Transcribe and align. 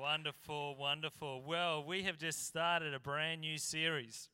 Wonderful, 0.00 0.76
wonderful. 0.78 1.42
Well, 1.46 1.84
we 1.84 2.04
have 2.04 2.16
just 2.16 2.46
started 2.46 2.94
a 2.94 2.98
brand 2.98 3.42
new 3.42 3.58
series. 3.58 4.30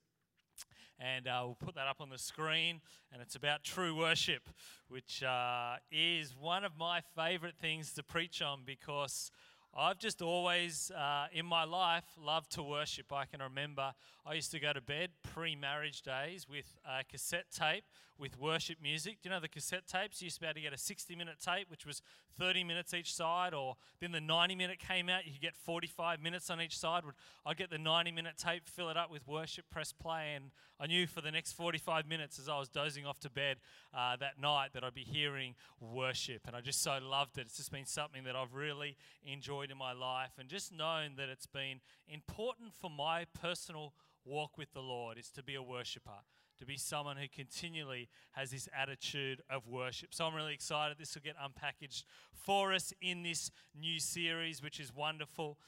And 1.01 1.27
uh, 1.27 1.43
we'll 1.45 1.57
put 1.57 1.75
that 1.75 1.89
up 1.89 2.01
on 2.01 2.09
the 2.09 2.19
screen. 2.19 2.81
And 3.13 3.21
it's 3.21 3.35
about 3.35 3.65
true 3.65 3.99
worship, 3.99 4.49
which 4.87 5.25
uh, 5.25 5.79
is 5.91 6.37
one 6.39 6.63
of 6.63 6.79
my 6.79 7.01
favorite 7.17 7.57
things 7.61 7.93
to 7.95 8.05
preach 8.05 8.41
on 8.43 8.61
because 8.65 9.33
I've 9.77 9.99
just 9.99 10.23
always, 10.23 10.93
uh, 10.93 11.27
in 11.33 11.45
my 11.45 11.65
life, 11.65 12.05
loved 12.17 12.53
to 12.53 12.63
worship. 12.63 13.13
I 13.13 13.25
can 13.25 13.41
remember 13.43 13.93
I 14.25 14.35
used 14.35 14.53
to 14.53 14.61
go 14.61 14.73
to 14.73 14.81
bed 14.81 15.11
pre 15.25 15.57
marriage 15.57 16.03
days 16.03 16.47
with 16.49 16.77
a 16.89 17.03
cassette 17.03 17.47
tape 17.51 17.85
with 18.19 18.39
worship 18.39 18.79
music. 18.83 19.19
Do 19.23 19.29
you 19.29 19.35
know 19.35 19.41
the 19.41 19.49
cassette 19.49 19.87
tapes? 19.87 20.21
You 20.21 20.27
used 20.27 20.37
to 20.37 20.41
be 20.41 20.47
able 20.47 20.55
to 20.55 20.61
get 20.61 20.73
a 20.73 20.79
60 20.79 21.15
minute 21.17 21.37
tape, 21.45 21.71
which 21.71 21.85
was 21.87 22.03
30 22.39 22.65
minutes 22.65 22.95
each 22.95 23.15
side, 23.15 23.55
or 23.55 23.77
then 24.01 24.13
the 24.13 24.21
90 24.21 24.55
minute 24.55 24.79
came 24.79 25.09
out, 25.09 25.27
you 25.27 25.33
could 25.33 25.41
get 25.41 25.57
45 25.57 26.21
minutes 26.23 26.51
on 26.51 26.61
each 26.61 26.79
side. 26.79 27.03
I'd 27.45 27.57
get 27.57 27.71
the 27.71 27.79
90 27.79 28.13
minute 28.13 28.35
tape, 28.37 28.69
fill 28.69 28.89
it 28.91 28.97
up 28.97 29.11
with 29.11 29.27
worship, 29.27 29.67
press 29.71 29.93
play, 29.93 30.35
and 30.35 30.51
I 30.79 30.87
knew 30.87 31.07
for 31.07 31.21
the 31.21 31.31
next 31.31 31.53
45 31.53 32.07
minutes 32.07 32.39
as 32.39 32.49
I 32.49 32.59
was 32.59 32.69
dozing 32.69 33.07
off 33.07 33.19
to 33.21 33.31
bed 33.31 33.59
uh, 33.95 34.17
that 34.17 34.41
night 34.41 34.71
that 34.75 34.85
I'd 34.85 34.95
be 34.95 35.05
hearing 35.05 35.55
worship. 35.81 36.43
And 36.47 36.55
I 36.55 36.61
just 36.61 36.83
so 36.83 36.99
loved 37.03 37.39
it. 37.39 37.43
It's 37.43 37.57
just 37.57 37.73
been 37.73 37.87
something 37.87 38.25
that 38.25 38.37
I've 38.37 38.55
really 38.55 38.97
enjoyed 39.25 39.71
in 39.71 39.79
my 39.79 39.93
life, 39.93 40.33
and 40.39 40.49
just 40.49 40.73
known 40.73 41.13
that 41.17 41.29
it's 41.29 41.47
been 41.47 41.81
important 42.09 42.73
for 42.75 42.91
my 42.91 43.27
personal 43.41 43.93
walk 44.25 44.59
with 44.59 44.73
the 44.73 44.81
Lord 44.81 45.19
is 45.19 45.31
to 45.31 45.43
be 45.43 45.55
a 45.55 45.63
worshiper 45.63 46.25
to 46.59 46.67
be 46.67 46.77
someone 46.77 47.17
who 47.17 47.27
continually 47.29 48.09
has 48.33 48.51
this 48.51 48.69
attitude 48.77 49.43
of 49.51 49.67
worship. 49.67 50.15
So 50.15 50.25
I'm 50.25 50.35
really 50.35 50.55
excited. 50.55 50.97
This 50.99 51.15
will 51.15 51.23
get 51.23 51.37
unpackaged 51.37 52.05
for 52.33 52.73
us 52.73 52.93
in 53.01 53.23
this 53.23 53.51
new 53.79 53.99
series, 54.01 54.63
which 54.63 54.81
is 54.81 54.95
wonderful. 54.95 55.59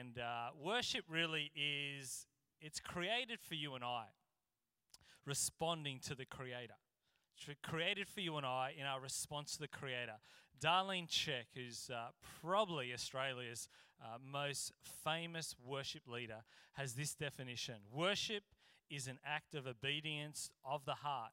And 0.00 0.18
uh, 0.18 0.50
worship 0.60 1.04
really 1.08 1.50
is, 1.54 2.26
it's 2.60 2.80
created 2.80 3.40
for 3.40 3.54
you 3.54 3.74
and 3.74 3.84
I, 3.84 4.04
responding 5.24 6.00
to 6.06 6.14
the 6.14 6.24
Creator. 6.24 6.74
It's 7.36 7.58
created 7.62 8.08
for 8.08 8.20
you 8.20 8.36
and 8.36 8.46
I 8.46 8.74
in 8.78 8.86
our 8.86 9.00
response 9.00 9.52
to 9.54 9.60
the 9.60 9.68
Creator. 9.68 10.16
Darlene 10.62 11.08
Zschech, 11.08 11.46
who's 11.54 11.90
uh, 11.92 12.08
probably 12.40 12.92
Australia's 12.92 13.68
uh, 14.00 14.18
most 14.24 14.72
famous 15.04 15.56
worship 15.64 16.02
leader, 16.06 16.44
has 16.74 16.94
this 16.94 17.14
definition 17.14 17.76
Worship 17.92 18.44
is 18.92 19.08
an 19.08 19.18
act 19.24 19.54
of 19.54 19.66
obedience 19.66 20.50
of 20.64 20.84
the 20.84 20.96
heart. 20.96 21.32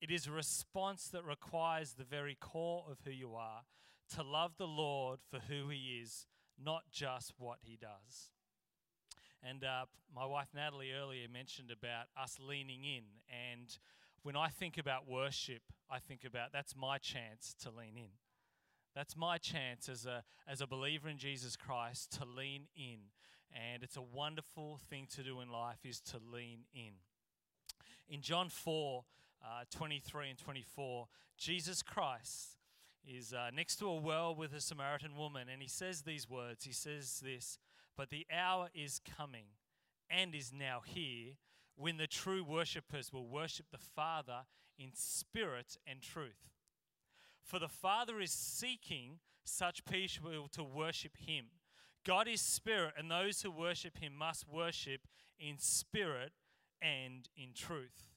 It 0.00 0.10
is 0.10 0.26
a 0.26 0.32
response 0.32 1.08
that 1.08 1.24
requires 1.24 1.94
the 1.94 2.04
very 2.04 2.36
core 2.38 2.84
of 2.90 2.98
who 3.04 3.10
you 3.10 3.34
are 3.34 3.62
to 4.14 4.22
love 4.22 4.52
the 4.58 4.66
Lord 4.66 5.20
for 5.30 5.38
who 5.48 5.70
He 5.70 6.00
is, 6.02 6.26
not 6.62 6.82
just 6.92 7.32
what 7.38 7.58
He 7.62 7.78
does. 7.80 8.30
And 9.42 9.64
uh, 9.64 9.86
my 10.14 10.26
wife 10.26 10.48
Natalie 10.54 10.92
earlier 10.92 11.26
mentioned 11.32 11.70
about 11.70 12.06
us 12.20 12.36
leaning 12.38 12.84
in. 12.84 13.04
And 13.30 13.76
when 14.22 14.36
I 14.36 14.48
think 14.48 14.76
about 14.76 15.08
worship, 15.08 15.62
I 15.90 15.98
think 15.98 16.24
about 16.24 16.52
that's 16.52 16.76
my 16.76 16.98
chance 16.98 17.54
to 17.62 17.70
lean 17.70 17.96
in. 17.96 18.12
That's 18.94 19.16
my 19.16 19.38
chance 19.38 19.88
as 19.88 20.04
a, 20.04 20.22
as 20.46 20.60
a 20.60 20.66
believer 20.66 21.08
in 21.08 21.16
Jesus 21.16 21.56
Christ 21.56 22.12
to 22.18 22.24
lean 22.26 22.64
in 22.76 22.98
and 23.54 23.82
it's 23.82 23.96
a 23.96 24.02
wonderful 24.02 24.80
thing 24.88 25.06
to 25.14 25.22
do 25.22 25.40
in 25.40 25.50
life 25.50 25.78
is 25.84 26.00
to 26.00 26.18
lean 26.32 26.60
in. 26.74 26.92
In 28.08 28.20
John 28.20 28.48
4, 28.48 29.04
uh, 29.44 29.64
23 29.70 30.30
and 30.30 30.38
24, 30.38 31.08
Jesus 31.38 31.82
Christ 31.82 32.58
is 33.06 33.32
uh, 33.32 33.50
next 33.54 33.76
to 33.76 33.86
a 33.86 33.96
well 33.96 34.34
with 34.34 34.52
a 34.54 34.60
Samaritan 34.60 35.16
woman, 35.16 35.48
and 35.52 35.60
he 35.60 35.68
says 35.68 36.02
these 36.02 36.28
words. 36.28 36.64
He 36.64 36.72
says 36.72 37.20
this, 37.24 37.58
But 37.96 38.10
the 38.10 38.26
hour 38.32 38.68
is 38.74 39.00
coming 39.16 39.46
and 40.10 40.34
is 40.34 40.52
now 40.52 40.82
here 40.84 41.32
when 41.74 41.96
the 41.96 42.06
true 42.06 42.44
worshippers 42.44 43.12
will 43.12 43.26
worship 43.26 43.66
the 43.70 43.78
Father 43.78 44.42
in 44.78 44.90
spirit 44.94 45.76
and 45.86 46.00
truth. 46.00 46.50
For 47.42 47.58
the 47.58 47.68
Father 47.68 48.20
is 48.20 48.30
seeking 48.30 49.18
such 49.44 49.84
people 49.84 50.48
to 50.52 50.62
worship 50.62 51.16
him. 51.16 51.46
God 52.04 52.28
is 52.28 52.40
spirit, 52.40 52.94
and 52.96 53.10
those 53.10 53.42
who 53.42 53.50
worship 53.50 53.98
him 53.98 54.14
must 54.16 54.48
worship 54.48 55.02
in 55.38 55.56
spirit 55.58 56.32
and 56.80 57.28
in 57.36 57.52
truth. 57.54 58.11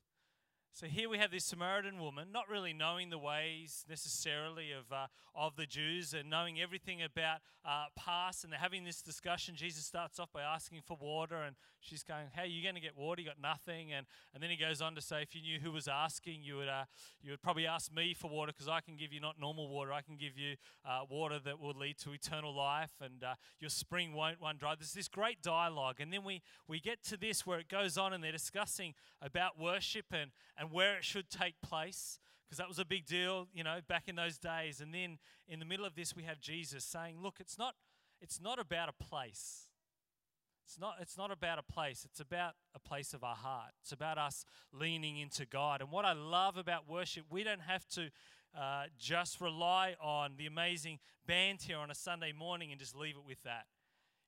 So 0.76 0.88
here 0.88 1.08
we 1.08 1.20
have 1.20 1.32
this 1.32 1.46
Samaritan 1.46 2.02
woman, 2.02 2.34
not 2.34 2.50
really 2.50 2.74
knowing 2.74 3.10
the 3.10 3.18
ways 3.18 3.86
necessarily 3.90 4.74
of, 4.74 4.92
uh, 4.92 5.08
of 5.34 5.56
the 5.56 5.66
Jews 5.66 6.14
and 6.14 6.30
knowing 6.30 6.60
everything 6.60 7.02
about 7.02 7.38
uh, 7.64 7.86
past. 7.96 8.44
And 8.44 8.52
they're 8.52 8.60
having 8.60 8.84
this 8.84 9.02
discussion. 9.02 9.56
Jesus 9.56 9.86
starts 9.86 10.20
off 10.20 10.34
by 10.34 10.42
asking 10.42 10.82
for 10.86 10.98
water, 11.00 11.38
and 11.44 11.56
she's 11.80 12.04
going, 12.04 12.26
are 12.38 12.46
you 12.46 12.62
going 12.62 12.76
to 12.76 12.82
get 12.82 12.98
water? 12.98 13.22
You 13.22 13.28
got 13.28 13.42
nothing. 13.42 13.94
And, 13.94 14.06
and 14.34 14.44
then 14.44 14.50
he 14.50 14.58
goes 14.58 14.82
on 14.82 14.96
to 14.96 15.02
say, 15.02 15.22
If 15.22 15.34
you 15.34 15.42
knew 15.42 15.60
who 15.60 15.72
was 15.72 15.88
asking, 15.88 16.44
you 16.44 16.58
would, 16.58 16.68
uh, 16.68 16.84
you 17.22 17.32
would 17.32 17.42
probably 17.42 17.66
ask 17.66 17.96
me 17.96 18.14
for 18.14 18.30
water 18.30 18.52
because 18.52 18.68
I 18.68 18.82
can 18.82 18.98
give 18.98 19.14
you 19.14 19.22
not 19.22 19.40
normal 19.40 19.70
water. 19.70 19.94
I 19.94 20.02
can 20.02 20.18
give 20.18 20.38
you 20.38 20.56
uh, 20.86 21.06
water 21.10 21.40
that 21.40 21.58
will 21.58 21.74
lead 21.74 21.98
to 22.00 22.12
eternal 22.12 22.54
life, 22.54 22.92
and 23.00 23.24
uh, 23.24 23.36
your 23.62 23.70
spring 23.70 24.12
won't 24.12 24.42
run 24.42 24.58
dry. 24.58 24.76
There's 24.76 24.92
this 24.92 25.08
great 25.08 25.42
dialogue. 25.42 26.02
And 26.02 26.12
then 26.12 26.26
we, 26.26 26.42
we 26.68 26.82
get 26.82 27.02
to 27.06 27.16
this 27.16 27.46
where 27.46 27.60
it 27.60 27.70
goes 27.70 27.98
on, 27.98 28.12
and 28.12 28.22
they're 28.22 28.34
discussing 28.34 28.94
about 29.22 29.58
worship 29.58 30.08
and, 30.12 30.32
and 30.58 30.65
and 30.66 30.74
where 30.74 30.98
it 30.98 31.04
should 31.04 31.30
take 31.30 31.62
place 31.62 32.20
because 32.46 32.58
that 32.58 32.68
was 32.68 32.80
a 32.80 32.86
big 32.86 33.06
deal, 33.06 33.48
you 33.54 33.64
know, 33.64 33.80
back 33.88 34.08
in 34.08 34.16
those 34.16 34.38
days. 34.38 34.82
And 34.82 34.94
then 34.94 35.20
in 35.48 35.60
the 35.60 35.66
middle 35.66 35.86
of 35.86 35.96
this, 35.96 36.16
we 36.16 36.24
have 36.24 36.40
Jesus 36.40 36.84
saying, 36.84 37.22
"Look, 37.22 37.36
it's 37.40 37.58
not, 37.58 37.76
it's 38.20 38.42
not 38.42 38.60
about 38.60 38.90
a 38.90 39.04
place. 39.04 39.68
It's 40.66 40.80
not, 40.80 40.96
it's 41.00 41.18
not 41.18 41.32
about 41.32 41.60
a 41.60 41.64
place. 41.64 42.04
It's 42.06 42.20
about 42.20 42.54
a 42.74 42.80
place 42.80 43.14
of 43.14 43.24
our 43.24 43.36
heart. 43.36 43.72
It's 43.82 43.92
about 43.92 44.18
us 44.18 44.44
leaning 44.74 45.18
into 45.18 45.46
God. 45.46 45.82
And 45.82 45.92
what 45.92 46.06
I 46.06 46.14
love 46.14 46.58
about 46.58 46.90
worship, 46.90 47.26
we 47.30 47.44
don't 47.44 47.62
have 47.62 47.88
to 47.90 48.10
uh, 48.60 48.86
just 48.98 49.40
rely 49.40 49.96
on 50.02 50.34
the 50.38 50.48
amazing 50.48 51.00
band 51.28 51.62
here 51.62 51.78
on 51.78 51.92
a 51.92 51.96
Sunday 51.96 52.32
morning 52.32 52.72
and 52.72 52.80
just 52.80 52.96
leave 52.96 53.16
it 53.16 53.26
with 53.28 53.44
that. 53.44 53.66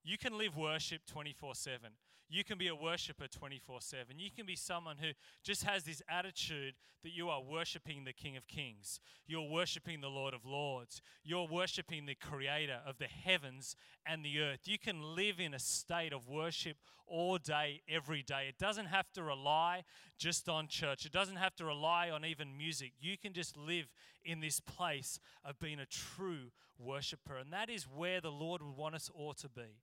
You 0.03 0.20
can 0.20 0.38
live 0.38 0.56
worship 0.56 1.02
24 1.08 1.56
7. 1.56 1.92
You 2.30 2.44
can 2.44 2.58
be 2.58 2.68
a 2.68 2.76
worshiper 2.76 3.28
24 3.28 3.82
7. 3.82 4.20
You 4.20 4.30
can 4.36 4.46
be 4.46 4.56
someone 4.56 4.98
who 4.98 5.12
just 5.44 5.64
has 5.64 5.84
this 5.84 6.02
attitude 6.10 6.74
that 7.04 7.16
you 7.16 7.30
are 7.30 7.42
worshiping 7.42 8.04
the 8.04 8.14
King 8.14 8.36
of 8.36 8.48
Kings. 8.48 9.00
You're 9.28 9.50
worshiping 9.50 10.02
the 10.02 10.10
Lord 10.10 10.34
of 10.34 10.46
Lords. 10.46 11.02
You're 11.24 11.48
worshiping 11.48 12.06
the 12.06 12.16
Creator 12.16 12.80
of 12.86 12.98
the 12.98 13.06
heavens 13.06 13.76
and 14.06 14.26
the 14.26 14.42
earth. 14.42 14.62
You 14.66 14.78
can 14.78 15.16
live 15.16 15.40
in 15.40 15.54
a 15.54 15.60
state 15.60 16.12
of 16.12 16.28
worship 16.28 16.78
all 17.08 17.38
day, 17.38 17.82
every 17.88 18.24
day. 18.24 18.48
It 18.50 18.58
doesn't 18.58 18.88
have 18.88 19.09
to 19.14 19.24
rely 19.24 19.84
just 20.18 20.50
on 20.50 20.68
church, 20.68 21.06
it 21.06 21.12
doesn't 21.12 21.38
have 21.38 21.56
to 21.56 21.66
rely 21.66 22.09
on 22.09 22.26
even 22.26 22.58
music. 22.58 22.92
You 23.00 23.18
can 23.18 23.34
just 23.34 23.56
live 23.56 23.86
in 24.26 24.42
this 24.42 24.59
place 24.59 25.20
of 25.46 25.59
being 25.59 25.80
a 25.80 25.86
true 25.86 26.52
worshiper. 26.78 27.38
And 27.38 27.54
that 27.54 27.70
is 27.70 27.84
where 27.84 28.20
the 28.20 28.32
Lord 28.32 28.62
would 28.62 28.76
want 28.76 28.96
us 28.96 29.09
all 29.14 29.34
to 29.36 29.48
be. 29.48 29.80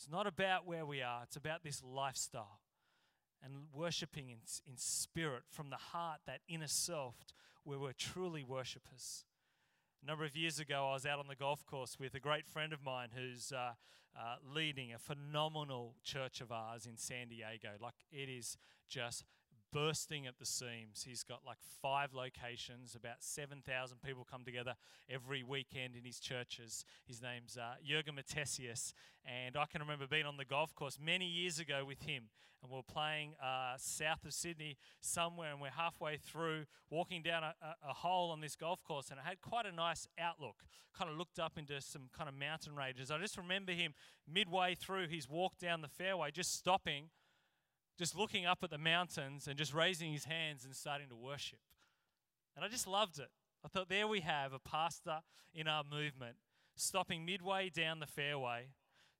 It's 0.00 0.10
not 0.10 0.26
about 0.26 0.66
where 0.66 0.86
we 0.86 1.02
are, 1.02 1.24
it's 1.24 1.36
about 1.36 1.62
this 1.62 1.82
lifestyle 1.84 2.62
and 3.44 3.64
worshiping 3.70 4.30
in, 4.30 4.38
in 4.66 4.78
spirit 4.78 5.42
from 5.50 5.68
the 5.68 5.76
heart, 5.76 6.20
that 6.26 6.40
inner 6.48 6.68
self, 6.68 7.16
where 7.64 7.78
we're 7.78 7.92
truly 7.92 8.42
worshippers. 8.42 9.26
A 10.02 10.06
number 10.06 10.24
of 10.24 10.34
years 10.34 10.58
ago, 10.58 10.88
I 10.88 10.94
was 10.94 11.04
out 11.04 11.18
on 11.18 11.26
the 11.28 11.36
golf 11.36 11.66
course 11.66 11.98
with 12.00 12.14
a 12.14 12.18
great 12.18 12.46
friend 12.46 12.72
of 12.72 12.82
mine 12.82 13.10
who's 13.14 13.52
uh, 13.52 13.72
uh, 14.18 14.36
leading 14.42 14.90
a 14.94 14.98
phenomenal 14.98 15.96
church 16.02 16.40
of 16.40 16.50
ours 16.50 16.86
in 16.86 16.96
San 16.96 17.28
Diego. 17.28 17.68
Like, 17.78 17.92
it 18.10 18.30
is 18.30 18.56
just 18.88 19.26
bursting 19.72 20.26
at 20.26 20.38
the 20.38 20.46
seams. 20.46 21.04
He's 21.06 21.22
got 21.22 21.40
like 21.46 21.58
five 21.82 22.12
locations, 22.14 22.94
about 22.94 23.16
7,000 23.20 24.02
people 24.02 24.26
come 24.28 24.44
together 24.44 24.74
every 25.08 25.42
weekend 25.42 25.94
in 25.96 26.04
his 26.04 26.20
churches. 26.20 26.84
His 27.06 27.22
name's 27.22 27.56
uh, 27.56 27.74
Jurgen 27.84 28.16
Matthesius, 28.16 28.92
and 29.24 29.56
I 29.56 29.66
can 29.66 29.80
remember 29.80 30.06
being 30.06 30.26
on 30.26 30.36
the 30.36 30.44
golf 30.44 30.74
course 30.74 30.98
many 31.02 31.26
years 31.26 31.58
ago 31.58 31.84
with 31.84 32.02
him, 32.02 32.24
and 32.62 32.70
we 32.70 32.78
are 32.78 32.82
playing 32.82 33.34
uh, 33.42 33.74
south 33.78 34.24
of 34.24 34.34
Sydney 34.34 34.76
somewhere, 35.00 35.52
and 35.52 35.60
we're 35.60 35.70
halfway 35.70 36.16
through 36.16 36.66
walking 36.90 37.22
down 37.22 37.42
a, 37.42 37.54
a, 37.62 37.90
a 37.90 37.92
hole 37.94 38.30
on 38.30 38.40
this 38.40 38.56
golf 38.56 38.82
course, 38.84 39.10
and 39.10 39.18
it 39.18 39.24
had 39.26 39.40
quite 39.40 39.66
a 39.66 39.72
nice 39.72 40.06
outlook. 40.18 40.64
Kind 40.96 41.10
of 41.10 41.16
looked 41.16 41.38
up 41.38 41.56
into 41.56 41.80
some 41.80 42.10
kind 42.16 42.28
of 42.28 42.34
mountain 42.34 42.74
ranges. 42.74 43.10
I 43.10 43.18
just 43.18 43.38
remember 43.38 43.72
him 43.72 43.94
midway 44.30 44.74
through 44.74 45.08
his 45.08 45.28
walk 45.28 45.58
down 45.58 45.80
the 45.80 45.88
fairway, 45.88 46.30
just 46.30 46.54
stopping 46.54 47.10
just 48.00 48.16
looking 48.16 48.46
up 48.46 48.60
at 48.62 48.70
the 48.70 48.78
mountains 48.78 49.46
and 49.46 49.58
just 49.58 49.74
raising 49.74 50.10
his 50.10 50.24
hands 50.24 50.64
and 50.64 50.74
starting 50.74 51.10
to 51.10 51.14
worship. 51.14 51.58
And 52.56 52.64
I 52.64 52.68
just 52.68 52.86
loved 52.86 53.18
it. 53.18 53.28
I 53.62 53.68
thought, 53.68 53.90
there 53.90 54.08
we 54.08 54.20
have 54.20 54.54
a 54.54 54.58
pastor 54.58 55.18
in 55.52 55.68
our 55.68 55.84
movement 55.84 56.36
stopping 56.76 57.26
midway 57.26 57.68
down 57.68 58.00
the 58.00 58.06
fairway 58.06 58.68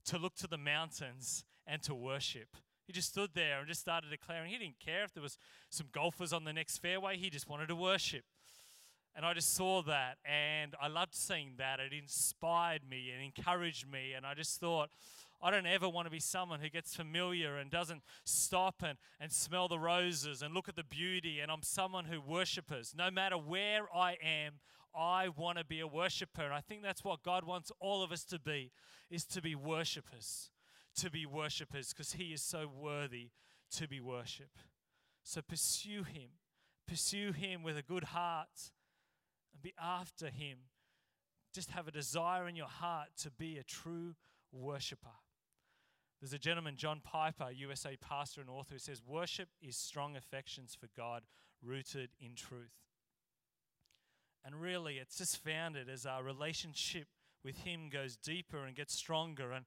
to 0.07 0.17
look 0.17 0.35
to 0.37 0.47
the 0.47 0.57
mountains 0.57 1.45
and 1.67 1.83
to 1.83 1.95
worship. 1.95 2.57
He 2.87 2.95
just 2.95 3.11
stood 3.11 3.33
there 3.35 3.59
and 3.59 3.69
just 3.69 3.83
started 3.83 4.09
declaring. 4.09 4.51
He 4.51 4.57
didn't 4.57 4.81
care 4.81 5.05
if 5.05 5.13
there 5.13 5.23
was 5.23 5.37
some 5.69 5.89
golfers 5.93 6.33
on 6.33 6.45
the 6.45 6.53
next 6.55 6.79
fairway. 6.79 7.19
He 7.19 7.29
just 7.29 7.51
wanted 7.51 7.69
to 7.69 7.77
worship. 7.77 8.25
And 9.15 9.27
I 9.27 9.35
just 9.35 9.55
saw 9.55 9.83
that 9.83 10.17
and 10.25 10.75
I 10.81 10.89
loved 10.89 11.15
seeing 11.15 11.53
that. 11.59 11.81
It 11.81 11.93
inspired 11.93 12.89
me 12.89 13.11
and 13.15 13.23
encouraged 13.23 13.93
me. 13.93 14.15
And 14.17 14.25
I 14.25 14.33
just 14.33 14.59
thought, 14.59 14.89
I 15.43 15.51
don't 15.51 15.67
ever 15.67 15.89
want 15.89 16.07
to 16.07 16.11
be 16.11 16.21
someone 16.21 16.61
who 16.61 16.69
gets 16.69 16.95
familiar 16.95 17.57
and 17.57 17.71
doesn't 17.71 18.03
stop 18.25 18.83
and, 18.85 18.99
and 19.19 19.33
smell 19.33 19.69
the 19.69 19.79
roses 19.79 20.43
and 20.43 20.53
look 20.53 20.69
at 20.69 20.77
the 20.77 20.85
beauty. 20.85 21.41
And 21.41 21.51
I'm 21.51 21.63
someone 21.63 22.05
who 22.05 22.21
worshippers. 22.21 22.95
No 22.97 23.11
matter 23.11 23.37
where 23.37 23.83
I 23.95 24.17
am, 24.23 24.61
I 24.95 25.29
want 25.29 25.59
to 25.59 25.65
be 25.65 25.81
a 25.81 25.87
worshiper. 25.87 26.43
And 26.43 26.53
I 26.53 26.61
think 26.61 26.83
that's 26.83 27.05
what 27.05 27.23
God 27.23 27.45
wants 27.45 27.73
all 27.81 28.03
of 28.03 28.13
us 28.13 28.25
to 28.25 28.39
be, 28.39 28.71
is 29.11 29.25
to 29.27 29.41
be 29.41 29.55
worshippers. 29.55 30.51
To 30.97 31.11
be 31.11 31.25
worshippers, 31.25 31.93
because 31.93 32.15
He 32.15 32.33
is 32.33 32.43
so 32.43 32.69
worthy 32.69 33.31
to 33.77 33.89
be 33.89 34.01
worshipped. 34.01 34.65
So 35.23 35.41
pursue 35.41 36.03
Him. 36.03 36.31
Pursue 36.87 37.33
Him 37.33 37.63
with 37.63 37.79
a 37.79 37.83
good 37.83 38.05
heart 38.05 38.73
and 39.53 39.63
be 39.63 39.73
after 39.81 40.27
Him. 40.27 40.59
Just 41.55 41.71
have 41.71 41.89
a 41.89 41.93
desire 41.93 42.49
in 42.49 42.57
your 42.57 42.67
heart 42.67 43.09
to 43.19 43.31
be 43.31 43.57
a 43.57 43.63
true 43.63 44.15
worshiper. 44.53 45.11
There's 46.21 46.33
a 46.35 46.39
gentleman, 46.39 46.77
John 46.77 47.01
Piper, 47.03 47.51
USA 47.51 47.97
pastor 47.97 48.43
and 48.43 48.51
author, 48.51 48.75
who 48.75 48.79
says, 48.79 49.03
Worship 49.07 49.49
is 49.63 49.77
strong 49.77 50.17
affections 50.17 50.77
for 50.79 50.89
God 50.95 51.23
rooted 51.63 52.11
in 52.21 52.35
truth. 52.35 52.75
And 54.45 54.61
really, 54.61 54.99
it's 54.99 55.17
just 55.17 55.43
founded 55.43 55.89
as 55.89 56.05
our 56.05 56.23
relationship 56.23 57.09
with 57.43 57.59
Him 57.59 57.89
goes 57.91 58.17
deeper 58.17 58.65
and 58.65 58.77
gets 58.77 58.95
stronger. 58.95 59.53
And 59.53 59.65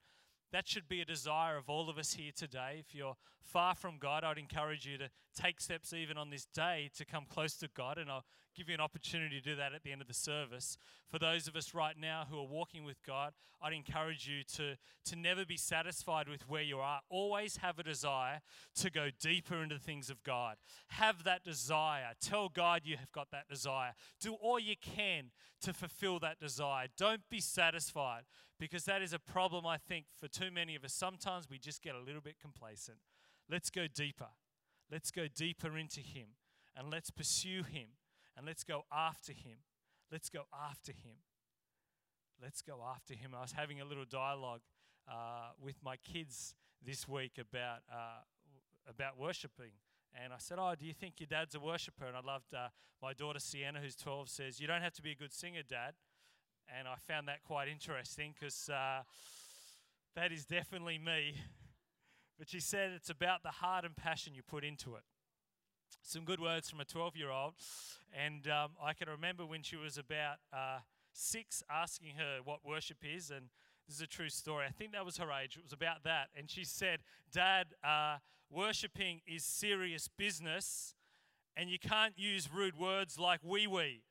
that 0.53 0.67
should 0.67 0.87
be 0.87 1.01
a 1.01 1.05
desire 1.05 1.57
of 1.57 1.67
all 1.67 1.89
of 1.89 1.97
us 1.97 2.13
here 2.13 2.31
today. 2.33 2.77
If 2.79 2.93
you're 2.93 3.15
far 3.41 3.73
from 3.73 3.97
God, 3.99 4.23
I'd 4.23 4.37
encourage 4.37 4.85
you 4.85 4.99
to 4.99 5.09
take 5.35 5.59
steps 5.59 5.93
even 5.93 6.15
on 6.15 6.29
this 6.29 6.45
day 6.45 6.91
to 6.95 7.05
come 7.05 7.25
close 7.27 7.55
to 7.57 7.69
God. 7.75 7.97
And 7.97 8.09
I'll 8.09 8.23
give 8.55 8.69
you 8.69 8.75
an 8.75 8.79
opportunity 8.79 9.41
to 9.41 9.49
do 9.49 9.55
that 9.55 9.73
at 9.73 9.81
the 9.81 9.91
end 9.91 10.01
of 10.01 10.07
the 10.07 10.13
service. 10.13 10.77
For 11.09 11.17
those 11.17 11.47
of 11.47 11.55
us 11.55 11.73
right 11.73 11.95
now 11.99 12.27
who 12.29 12.37
are 12.37 12.45
walking 12.45 12.83
with 12.83 13.01
God, 13.03 13.33
I'd 13.63 13.73
encourage 13.73 14.27
you 14.27 14.43
to, 14.57 14.77
to 15.05 15.15
never 15.15 15.43
be 15.43 15.57
satisfied 15.57 16.29
with 16.29 16.47
where 16.47 16.61
you 16.61 16.77
are. 16.77 16.99
Always 17.09 17.57
have 17.57 17.79
a 17.79 17.83
desire 17.83 18.41
to 18.75 18.91
go 18.91 19.09
deeper 19.19 19.63
into 19.63 19.75
the 19.75 19.81
things 19.81 20.11
of 20.11 20.21
God. 20.23 20.57
Have 20.89 21.23
that 21.23 21.43
desire. 21.43 22.11
Tell 22.21 22.49
God 22.49 22.81
you 22.83 22.97
have 22.97 23.11
got 23.11 23.31
that 23.31 23.49
desire. 23.49 23.93
Do 24.21 24.33
all 24.33 24.59
you 24.59 24.75
can 24.79 25.31
to 25.61 25.73
fulfill 25.73 26.19
that 26.19 26.39
desire. 26.39 26.87
Don't 26.95 27.21
be 27.31 27.39
satisfied 27.39 28.23
because 28.63 28.85
that 28.85 29.01
is 29.01 29.11
a 29.11 29.19
problem, 29.19 29.65
I 29.65 29.77
think, 29.77 30.05
for 30.17 30.29
too 30.29 30.51
many 30.51 30.75
of 30.75 30.85
us. 30.85 30.93
Sometimes 30.93 31.49
we 31.49 31.57
just 31.57 31.81
get 31.81 31.95
a 31.95 31.99
little 31.99 32.21
bit 32.21 32.35
complacent. 32.39 32.99
Let's 33.49 33.69
go 33.69 33.87
deeper. 33.93 34.29
Let's 34.89 35.11
go 35.11 35.27
deeper 35.27 35.77
into 35.77 35.99
Him 35.99 36.27
and 36.75 36.89
let's 36.89 37.11
pursue 37.11 37.63
Him 37.63 37.89
and 38.35 38.45
let's 38.45 38.63
go 38.63 38.85
after 38.91 39.33
him. 39.33 39.57
Let's 40.11 40.29
go 40.29 40.43
after 40.53 40.91
him. 40.91 41.17
Let's 42.41 42.61
go 42.61 42.79
after 42.93 43.13
him. 43.13 43.33
I 43.37 43.41
was 43.41 43.51
having 43.51 43.79
a 43.81 43.85
little 43.85 44.05
dialogue 44.05 44.61
uh, 45.07 45.51
with 45.61 45.75
my 45.83 45.97
kids 45.97 46.55
this 46.85 47.07
week 47.07 47.33
about 47.39 47.79
uh, 47.91 48.21
about 48.89 49.17
worshiping. 49.17 49.71
And 50.13 50.33
I 50.33 50.37
said, 50.37 50.57
Oh, 50.59 50.73
do 50.77 50.85
you 50.85 50.93
think 50.93 51.19
your 51.19 51.27
dad's 51.27 51.55
a 51.55 51.59
worshiper? 51.59 52.05
And 52.05 52.15
I 52.15 52.21
loved 52.21 52.53
uh, 52.53 52.67
my 53.01 53.13
daughter 53.13 53.39
Sienna, 53.39 53.79
who's 53.79 53.95
12, 53.95 54.29
says, 54.29 54.59
You 54.59 54.67
don't 54.67 54.81
have 54.81 54.93
to 54.93 55.01
be 55.01 55.11
a 55.11 55.15
good 55.15 55.33
singer, 55.33 55.61
dad. 55.67 55.93
And 56.77 56.87
I 56.87 56.95
found 57.07 57.27
that 57.27 57.43
quite 57.43 57.67
interesting 57.67 58.33
because 58.37 58.69
uh, 58.69 59.03
that 60.15 60.31
is 60.31 60.45
definitely 60.45 60.97
me. 60.97 61.35
But 62.37 62.49
she 62.49 62.59
said, 62.59 62.91
It's 62.95 63.09
about 63.09 63.43
the 63.43 63.51
heart 63.51 63.85
and 63.85 63.95
passion 63.95 64.33
you 64.33 64.41
put 64.41 64.63
into 64.63 64.95
it 64.95 65.03
some 66.03 66.25
good 66.25 66.39
words 66.39 66.69
from 66.69 66.79
a 66.79 66.85
12 66.85 67.15
year 67.15 67.31
old. 67.31 67.53
And 68.13 68.47
um, 68.47 68.71
I 68.81 68.93
can 68.93 69.09
remember 69.09 69.45
when 69.45 69.63
she 69.63 69.75
was 69.75 69.97
about 69.97 70.37
uh, 70.51 70.79
six 71.13 71.63
asking 71.69 72.15
her 72.17 72.39
what 72.43 72.59
worship 72.65 72.97
is. 73.03 73.31
And 73.31 73.47
this 73.87 73.95
is 73.95 74.01
a 74.01 74.07
true 74.07 74.29
story. 74.29 74.65
I 74.67 74.71
think 74.71 74.91
that 74.91 75.05
was 75.05 75.17
her 75.17 75.31
age. 75.31 75.57
It 75.57 75.63
was 75.63 75.73
about 75.73 76.03
that. 76.03 76.27
And 76.37 76.49
she 76.49 76.63
said, 76.63 76.99
Dad, 77.31 77.67
uh, 77.83 78.17
worshiping 78.49 79.21
is 79.25 79.43
serious 79.43 80.07
business. 80.07 80.93
And 81.55 81.69
you 81.69 81.79
can't 81.79 82.13
use 82.17 82.49
rude 82.53 82.77
words 82.77 83.17
like 83.17 83.39
wee 83.43 83.67
wee. 83.67 84.01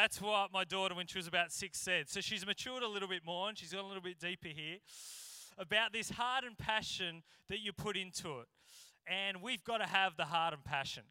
That's 0.00 0.22
what 0.22 0.52
my 0.52 0.62
daughter, 0.62 0.94
when 0.94 1.08
she 1.08 1.18
was 1.18 1.26
about 1.26 1.50
six, 1.50 1.76
said. 1.76 2.08
So 2.08 2.20
she's 2.20 2.46
matured 2.46 2.84
a 2.84 2.88
little 2.88 3.08
bit 3.08 3.26
more 3.26 3.48
and 3.48 3.58
she's 3.58 3.72
gone 3.72 3.84
a 3.84 3.88
little 3.88 4.00
bit 4.00 4.20
deeper 4.20 4.46
here 4.46 4.76
about 5.58 5.92
this 5.92 6.10
heart 6.10 6.44
and 6.44 6.56
passion 6.56 7.24
that 7.48 7.58
you 7.58 7.72
put 7.72 7.96
into 7.96 8.38
it. 8.38 8.46
And 9.08 9.42
we've 9.42 9.64
got 9.64 9.78
to 9.78 9.88
have 9.88 10.16
the 10.16 10.26
heart 10.26 10.54
and 10.54 10.62
passion. 10.62 11.02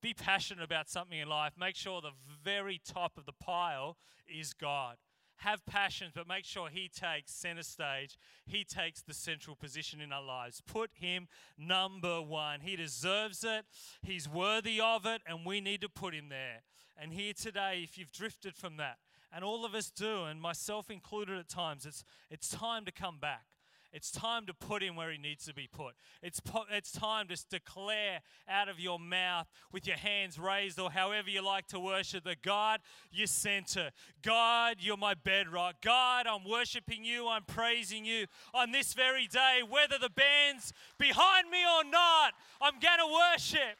Be 0.00 0.14
passionate 0.14 0.62
about 0.62 0.88
something 0.88 1.18
in 1.18 1.28
life. 1.28 1.54
Make 1.58 1.74
sure 1.74 2.00
the 2.00 2.12
very 2.44 2.80
top 2.86 3.18
of 3.18 3.26
the 3.26 3.32
pile 3.32 3.96
is 4.28 4.52
God. 4.52 4.98
Have 5.38 5.66
passions, 5.66 6.12
but 6.14 6.28
make 6.28 6.44
sure 6.44 6.68
He 6.68 6.88
takes 6.88 7.32
center 7.32 7.64
stage. 7.64 8.18
He 8.46 8.62
takes 8.62 9.02
the 9.02 9.14
central 9.14 9.56
position 9.56 10.00
in 10.00 10.12
our 10.12 10.22
lives. 10.22 10.62
Put 10.64 10.90
Him 10.94 11.26
number 11.58 12.22
one. 12.22 12.60
He 12.60 12.76
deserves 12.76 13.42
it, 13.42 13.64
He's 14.00 14.28
worthy 14.28 14.80
of 14.80 15.06
it, 15.06 15.22
and 15.26 15.44
we 15.44 15.60
need 15.60 15.80
to 15.80 15.88
put 15.88 16.14
Him 16.14 16.28
there. 16.28 16.62
And 17.00 17.12
here 17.12 17.32
today, 17.32 17.80
if 17.84 17.96
you've 17.96 18.12
drifted 18.12 18.56
from 18.56 18.76
that, 18.78 18.98
and 19.32 19.44
all 19.44 19.64
of 19.64 19.74
us 19.74 19.90
do, 19.90 20.24
and 20.24 20.40
myself 20.40 20.90
included 20.90 21.38
at 21.38 21.48
times, 21.48 21.86
it's, 21.86 22.02
it's 22.30 22.48
time 22.48 22.84
to 22.86 22.92
come 22.92 23.18
back. 23.20 23.44
It's 23.92 24.10
time 24.10 24.44
to 24.46 24.54
put 24.54 24.82
him 24.82 24.96
where 24.96 25.10
he 25.10 25.16
needs 25.16 25.46
to 25.46 25.54
be 25.54 25.66
put. 25.66 25.94
It's, 26.22 26.40
po- 26.40 26.66
it's 26.70 26.92
time 26.92 27.28
to 27.28 27.42
declare 27.48 28.20
out 28.46 28.68
of 28.68 28.78
your 28.78 28.98
mouth 28.98 29.46
with 29.72 29.86
your 29.86 29.96
hands 29.96 30.38
raised 30.38 30.78
or 30.78 30.90
however 30.90 31.30
you 31.30 31.42
like 31.42 31.68
to 31.68 31.80
worship 31.80 32.24
that 32.24 32.42
God, 32.42 32.80
you're 33.10 33.26
center. 33.26 33.90
God, 34.22 34.76
you're 34.80 34.98
my 34.98 35.14
bedrock. 35.14 35.76
God, 35.82 36.26
I'm 36.26 36.44
worshiping 36.46 37.02
you. 37.02 37.28
I'm 37.28 37.44
praising 37.44 38.04
you 38.04 38.26
on 38.52 38.72
this 38.72 38.92
very 38.92 39.26
day, 39.26 39.60
whether 39.66 39.96
the 39.98 40.10
band's 40.10 40.72
behind 40.98 41.50
me 41.50 41.60
or 41.64 41.84
not. 41.90 42.34
I'm 42.60 42.78
going 42.80 42.98
to 42.98 43.14
worship. 43.32 43.78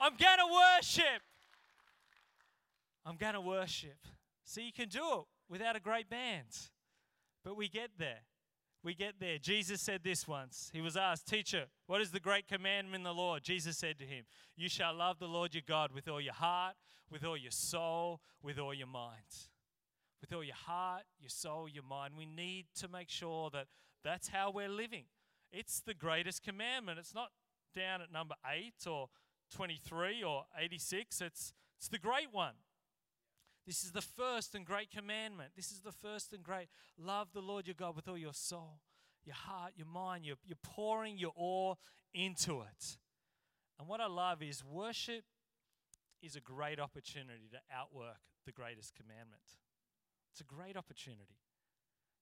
I'm 0.00 0.16
going 0.16 0.38
to 0.38 0.52
worship. 0.52 1.22
I'm 3.04 3.16
going 3.16 3.34
to 3.34 3.40
worship. 3.40 3.98
So 4.44 4.60
you 4.60 4.72
can 4.72 4.88
do 4.88 5.02
it 5.18 5.24
without 5.48 5.76
a 5.76 5.80
great 5.80 6.08
band, 6.08 6.46
but 7.44 7.56
we 7.56 7.68
get 7.68 7.90
there 7.98 8.20
we 8.84 8.94
get 8.94 9.14
there. 9.18 9.38
Jesus 9.38 9.80
said 9.80 10.02
this 10.04 10.28
once. 10.28 10.70
He 10.72 10.82
was 10.82 10.96
asked, 10.96 11.26
Teacher, 11.26 11.64
what 11.86 12.02
is 12.02 12.10
the 12.10 12.20
great 12.20 12.46
commandment 12.46 13.00
in 13.00 13.02
the 13.02 13.14
Lord? 13.14 13.42
Jesus 13.42 13.78
said 13.78 13.98
to 13.98 14.04
him, 14.04 14.26
You 14.56 14.68
shall 14.68 14.94
love 14.94 15.18
the 15.18 15.26
Lord 15.26 15.54
your 15.54 15.62
God 15.66 15.90
with 15.92 16.06
all 16.06 16.20
your 16.20 16.34
heart, 16.34 16.74
with 17.10 17.24
all 17.24 17.36
your 17.36 17.50
soul, 17.50 18.20
with 18.42 18.58
all 18.58 18.74
your 18.74 18.86
mind. 18.86 19.48
With 20.20 20.34
all 20.34 20.44
your 20.44 20.54
heart, 20.54 21.04
your 21.18 21.30
soul, 21.30 21.66
your 21.66 21.82
mind. 21.82 22.12
We 22.16 22.26
need 22.26 22.66
to 22.76 22.88
make 22.88 23.08
sure 23.08 23.48
that 23.50 23.68
that's 24.04 24.28
how 24.28 24.50
we're 24.50 24.68
living. 24.68 25.04
It's 25.50 25.80
the 25.80 25.94
greatest 25.94 26.42
commandment. 26.42 26.98
It's 26.98 27.14
not 27.14 27.30
down 27.74 28.02
at 28.02 28.12
number 28.12 28.34
8 28.46 28.74
or 28.86 29.08
23 29.54 30.22
or 30.22 30.44
86. 30.58 31.22
It's, 31.22 31.54
it's 31.78 31.88
the 31.88 31.98
great 31.98 32.28
one. 32.32 32.54
This 33.66 33.82
is 33.82 33.92
the 33.92 34.02
first 34.02 34.54
and 34.54 34.66
great 34.66 34.90
commandment. 34.90 35.52
This 35.56 35.70
is 35.70 35.80
the 35.80 35.92
first 35.92 36.32
and 36.32 36.42
great. 36.42 36.68
Love 36.98 37.28
the 37.32 37.40
Lord 37.40 37.66
your 37.66 37.74
God 37.74 37.96
with 37.96 38.08
all 38.08 38.18
your 38.18 38.34
soul, 38.34 38.80
your 39.24 39.34
heart, 39.34 39.72
your 39.76 39.86
mind. 39.86 40.24
You're, 40.26 40.36
you're 40.44 40.58
pouring 40.62 41.16
your 41.16 41.32
all 41.34 41.78
into 42.12 42.60
it. 42.60 42.98
And 43.78 43.88
what 43.88 44.00
I 44.00 44.06
love 44.06 44.42
is 44.42 44.62
worship 44.62 45.24
is 46.22 46.36
a 46.36 46.40
great 46.40 46.78
opportunity 46.78 47.48
to 47.52 47.58
outwork 47.74 48.18
the 48.44 48.52
greatest 48.52 48.94
commandment. 48.94 49.42
It's 50.32 50.40
a 50.40 50.44
great 50.44 50.76
opportunity 50.76 51.38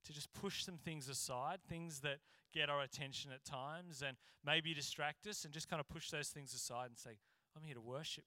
to 0.05 0.13
just 0.13 0.33
push 0.33 0.65
some 0.65 0.77
things 0.77 1.09
aside, 1.09 1.59
things 1.69 2.01
that 2.01 2.19
get 2.53 2.69
our 2.69 2.83
attention 2.83 3.31
at 3.33 3.45
times 3.45 4.03
and 4.07 4.17
maybe 4.45 4.75
distract 4.75 5.27
us, 5.27 5.45
and 5.45 5.53
just 5.53 5.69
kind 5.69 5.81
of 5.81 5.89
push 5.89 6.11
those 6.11 6.29
things 6.29 6.53
aside 6.55 6.87
and 6.87 6.99
say, 6.99 7.19
I'm 7.57 7.63
here 7.65 7.75
to 7.75 7.81
worship. 7.81 8.25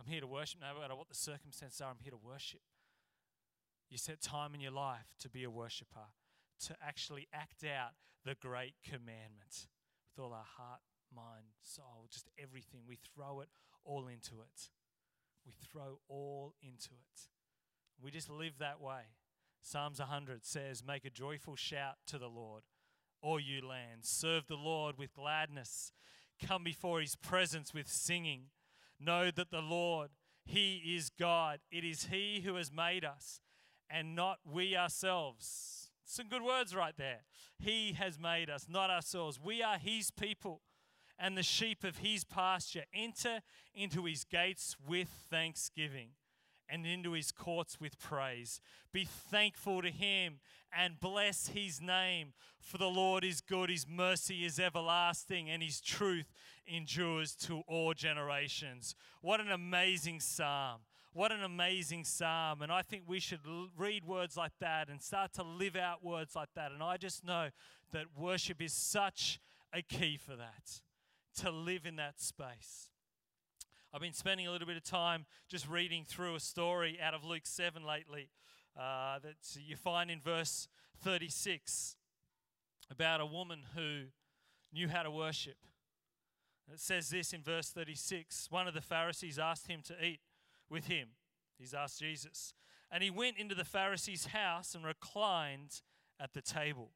I'm 0.00 0.10
here 0.10 0.22
to 0.22 0.26
worship 0.26 0.60
no 0.62 0.80
matter 0.80 0.96
what 0.96 1.08
the 1.10 1.14
circumstances 1.14 1.82
are. 1.82 1.90
I'm 1.90 2.00
here 2.02 2.12
to 2.12 2.16
worship. 2.16 2.60
You 3.90 3.98
set 3.98 4.22
time 4.22 4.54
in 4.54 4.60
your 4.60 4.72
life 4.72 5.14
to 5.18 5.28
be 5.28 5.44
a 5.44 5.50
worshiper, 5.50 6.08
to 6.66 6.76
actually 6.82 7.28
act 7.34 7.64
out 7.64 7.90
the 8.24 8.34
great 8.34 8.76
commandment 8.82 9.66
with 10.08 10.24
all 10.24 10.32
our 10.32 10.46
heart, 10.56 10.80
mind, 11.14 11.52
soul, 11.60 12.06
just 12.10 12.30
everything. 12.42 12.80
We 12.88 12.98
throw 13.14 13.40
it 13.40 13.48
all 13.84 14.06
into 14.06 14.40
it. 14.40 14.70
We 15.44 15.52
throw 15.70 15.98
all 16.08 16.54
into 16.62 16.92
it. 16.92 17.28
We 18.02 18.10
just 18.10 18.30
live 18.30 18.54
that 18.58 18.80
way. 18.80 19.02
Psalms 19.60 19.98
100 19.98 20.46
says, 20.46 20.82
Make 20.82 21.04
a 21.04 21.10
joyful 21.10 21.56
shout 21.56 21.96
to 22.06 22.16
the 22.16 22.28
Lord, 22.28 22.62
all 23.20 23.38
you 23.38 23.66
lands. 23.66 24.08
Serve 24.08 24.46
the 24.46 24.56
Lord 24.56 24.96
with 24.96 25.12
gladness. 25.12 25.92
Come 26.42 26.64
before 26.64 27.02
his 27.02 27.16
presence 27.16 27.74
with 27.74 27.86
singing. 27.86 28.44
Know 29.00 29.30
that 29.30 29.50
the 29.50 29.62
Lord, 29.62 30.10
He 30.44 30.94
is 30.96 31.10
God. 31.10 31.60
It 31.70 31.84
is 31.84 32.08
He 32.10 32.42
who 32.44 32.56
has 32.56 32.70
made 32.70 33.04
us 33.04 33.40
and 33.88 34.14
not 34.14 34.38
we 34.44 34.76
ourselves. 34.76 35.90
Some 36.04 36.28
good 36.28 36.42
words 36.42 36.74
right 36.74 36.96
there. 36.96 37.20
He 37.58 37.92
has 37.92 38.18
made 38.18 38.50
us, 38.50 38.66
not 38.68 38.90
ourselves. 38.90 39.38
We 39.42 39.62
are 39.62 39.78
His 39.78 40.10
people 40.10 40.62
and 41.18 41.36
the 41.36 41.42
sheep 41.42 41.84
of 41.84 41.98
His 41.98 42.24
pasture. 42.24 42.84
Enter 42.92 43.40
into 43.74 44.04
His 44.04 44.24
gates 44.24 44.76
with 44.86 45.08
thanksgiving 45.30 46.10
and 46.70 46.86
into 46.86 47.12
his 47.12 47.32
courts 47.32 47.80
with 47.80 47.98
praise. 47.98 48.60
Be 48.92 49.04
thankful 49.04 49.82
to 49.82 49.90
him 49.90 50.40
and 50.76 51.00
bless 51.00 51.48
his 51.48 51.80
name, 51.80 52.32
for 52.60 52.78
the 52.78 52.86
Lord 52.86 53.24
is 53.24 53.40
good, 53.40 53.70
his 53.70 53.86
mercy 53.88 54.44
is 54.44 54.60
everlasting, 54.60 55.50
and 55.50 55.62
his 55.62 55.80
truth 55.80 56.32
endures 56.66 57.34
to 57.34 57.62
all 57.66 57.92
generations. 57.92 58.94
What 59.20 59.40
an 59.40 59.50
amazing 59.50 60.20
psalm! 60.20 60.80
What 61.12 61.32
an 61.32 61.42
amazing 61.42 62.04
psalm. 62.04 62.62
And 62.62 62.70
I 62.70 62.82
think 62.82 63.02
we 63.06 63.18
should 63.18 63.40
l- 63.46 63.68
read 63.76 64.04
words 64.04 64.36
like 64.36 64.52
that 64.60 64.88
and 64.88 65.02
start 65.02 65.32
to 65.34 65.42
live 65.42 65.74
out 65.74 66.04
words 66.04 66.36
like 66.36 66.50
that. 66.54 66.70
And 66.70 66.82
I 66.82 66.98
just 66.98 67.24
know 67.24 67.48
that 67.92 68.04
worship 68.16 68.62
is 68.62 68.72
such 68.72 69.40
a 69.72 69.82
key 69.82 70.16
for 70.16 70.36
that, 70.36 70.82
to 71.40 71.50
live 71.50 71.84
in 71.84 71.96
that 71.96 72.20
space. 72.20 72.89
I've 73.92 74.00
been 74.00 74.12
spending 74.12 74.46
a 74.46 74.52
little 74.52 74.68
bit 74.68 74.76
of 74.76 74.84
time 74.84 75.26
just 75.48 75.68
reading 75.68 76.04
through 76.06 76.36
a 76.36 76.40
story 76.40 77.00
out 77.02 77.12
of 77.12 77.24
Luke 77.24 77.42
7 77.44 77.84
lately 77.84 78.28
uh, 78.78 79.18
that 79.18 79.34
you 79.56 79.74
find 79.74 80.12
in 80.12 80.20
verse 80.20 80.68
36 81.02 81.96
about 82.88 83.20
a 83.20 83.26
woman 83.26 83.62
who 83.74 84.02
knew 84.72 84.86
how 84.86 85.02
to 85.02 85.10
worship. 85.10 85.56
It 86.72 86.78
says 86.78 87.10
this 87.10 87.32
in 87.32 87.42
verse 87.42 87.70
36 87.70 88.46
One 88.48 88.68
of 88.68 88.74
the 88.74 88.80
Pharisees 88.80 89.40
asked 89.40 89.66
him 89.66 89.80
to 89.86 90.04
eat 90.04 90.20
with 90.70 90.86
him. 90.86 91.08
He's 91.58 91.74
asked 91.74 91.98
Jesus. 91.98 92.54
And 92.92 93.02
he 93.02 93.10
went 93.10 93.38
into 93.38 93.56
the 93.56 93.64
Pharisee's 93.64 94.26
house 94.26 94.76
and 94.76 94.84
reclined 94.84 95.82
at 96.20 96.32
the 96.32 96.42
table. 96.42 96.92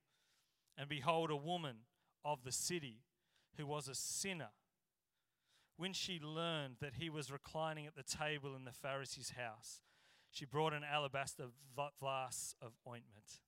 And 0.79 0.89
behold, 0.89 1.33
a 1.33 1.37
woman 1.37 1.79
of 2.25 2.45
the 2.45 2.53
city 2.53 3.01
who 3.57 3.67
was 3.67 3.89
a 3.89 3.97
sinner 3.97 4.51
when 5.77 5.93
she 5.93 6.21
learned 6.21 6.77
that 6.81 6.95
he 6.99 7.11
was 7.11 7.33
reclining 7.33 7.87
at 7.87 7.97
the 7.97 8.03
table 8.03 8.55
in 8.55 8.65
the 8.65 8.73
Pharisee's 8.73 9.31
house, 9.31 9.81
she 10.31 10.45
brought 10.45 10.73
an 10.73 10.85
alabaster 10.85 11.47
glass 12.01 12.55
of 12.63 12.73
ointment. 12.87 13.41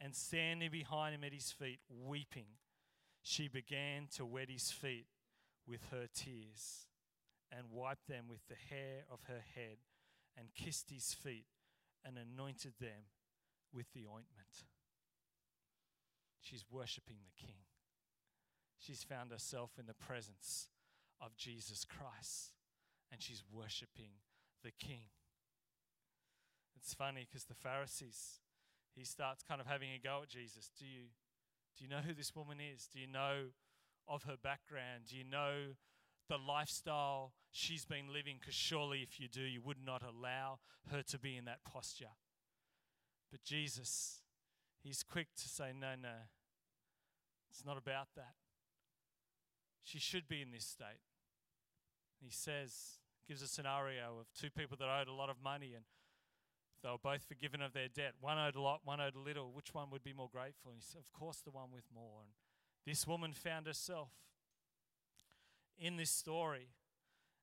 And 0.00 0.14
standing 0.14 0.70
behind 0.70 1.14
him 1.14 1.24
at 1.24 1.32
his 1.32 1.50
feet, 1.50 1.80
weeping, 1.88 2.46
she 3.22 3.48
began 3.48 4.06
to 4.16 4.24
wet 4.24 4.48
his 4.48 4.70
feet 4.70 5.06
with 5.66 5.80
her 5.90 6.06
tears 6.14 6.86
and 7.50 7.70
wiped 7.72 8.06
them 8.08 8.26
with 8.28 8.46
the 8.48 8.54
hair 8.70 9.04
of 9.10 9.24
her 9.26 9.42
head 9.54 9.78
and 10.36 10.54
kissed 10.54 10.90
his 10.90 11.14
feet 11.14 11.46
and 12.04 12.16
anointed 12.16 12.74
them 12.80 13.10
with 13.72 13.86
the 13.92 14.06
ointment. 14.06 14.64
She's 16.40 16.64
worshipping 16.70 17.16
the 17.24 17.46
King. 17.46 17.64
She's 18.78 19.02
found 19.02 19.32
herself 19.32 19.72
in 19.78 19.86
the 19.86 19.94
presence 19.94 20.68
of 21.20 21.36
Jesus 21.36 21.84
Christ 21.84 22.52
and 23.10 23.22
she's 23.22 23.42
worshiping 23.52 24.20
the 24.62 24.70
King. 24.70 25.10
It's 26.76 26.94
funny 26.94 27.26
because 27.28 27.44
the 27.44 27.54
Pharisees, 27.54 28.40
he 28.94 29.04
starts 29.04 29.42
kind 29.42 29.60
of 29.60 29.66
having 29.66 29.90
a 29.90 29.98
go 29.98 30.20
at 30.22 30.28
Jesus. 30.28 30.70
Do 30.78 30.84
you, 30.84 31.08
do 31.76 31.84
you 31.84 31.90
know 31.90 32.00
who 32.06 32.14
this 32.14 32.34
woman 32.34 32.58
is? 32.60 32.88
Do 32.92 33.00
you 33.00 33.06
know 33.06 33.50
of 34.06 34.24
her 34.24 34.36
background? 34.42 35.04
Do 35.10 35.16
you 35.16 35.24
know 35.24 35.74
the 36.28 36.38
lifestyle 36.38 37.32
she's 37.50 37.84
been 37.84 38.12
living? 38.12 38.36
Because 38.40 38.54
surely 38.54 39.00
if 39.00 39.20
you 39.20 39.28
do, 39.28 39.42
you 39.42 39.60
would 39.62 39.84
not 39.84 40.02
allow 40.02 40.60
her 40.90 41.02
to 41.02 41.18
be 41.18 41.36
in 41.36 41.44
that 41.46 41.64
posture. 41.64 42.16
But 43.30 43.44
Jesus, 43.44 44.22
he's 44.82 45.02
quick 45.02 45.28
to 45.36 45.48
say, 45.48 45.72
no, 45.78 45.94
no, 46.00 46.28
it's 47.50 47.64
not 47.64 47.76
about 47.76 48.08
that. 48.16 48.34
She 49.82 49.98
should 49.98 50.28
be 50.28 50.42
in 50.42 50.50
this 50.50 50.66
state. 50.66 51.00
He 52.20 52.30
says, 52.30 52.98
gives 53.26 53.42
a 53.42 53.48
scenario 53.48 54.18
of 54.20 54.26
two 54.38 54.50
people 54.50 54.76
that 54.78 54.88
owed 54.88 55.08
a 55.08 55.12
lot 55.12 55.30
of 55.30 55.36
money 55.42 55.72
and 55.74 55.84
they 56.82 56.88
were 56.88 56.96
both 57.02 57.24
forgiven 57.24 57.60
of 57.60 57.72
their 57.72 57.88
debt. 57.88 58.14
One 58.20 58.38
owed 58.38 58.54
a 58.54 58.60
lot, 58.60 58.80
one 58.84 59.00
owed 59.00 59.16
a 59.16 59.20
little. 59.20 59.50
Which 59.52 59.74
one 59.74 59.90
would 59.90 60.04
be 60.04 60.12
more 60.12 60.28
grateful? 60.32 60.70
And 60.70 60.80
he 60.80 60.86
said, 60.86 61.00
Of 61.00 61.12
course, 61.12 61.40
the 61.44 61.50
one 61.50 61.72
with 61.72 61.84
more. 61.92 62.20
And 62.22 62.30
this 62.86 63.06
woman 63.06 63.32
found 63.32 63.66
herself 63.66 64.10
in 65.76 65.96
this 65.96 66.10
story 66.10 66.68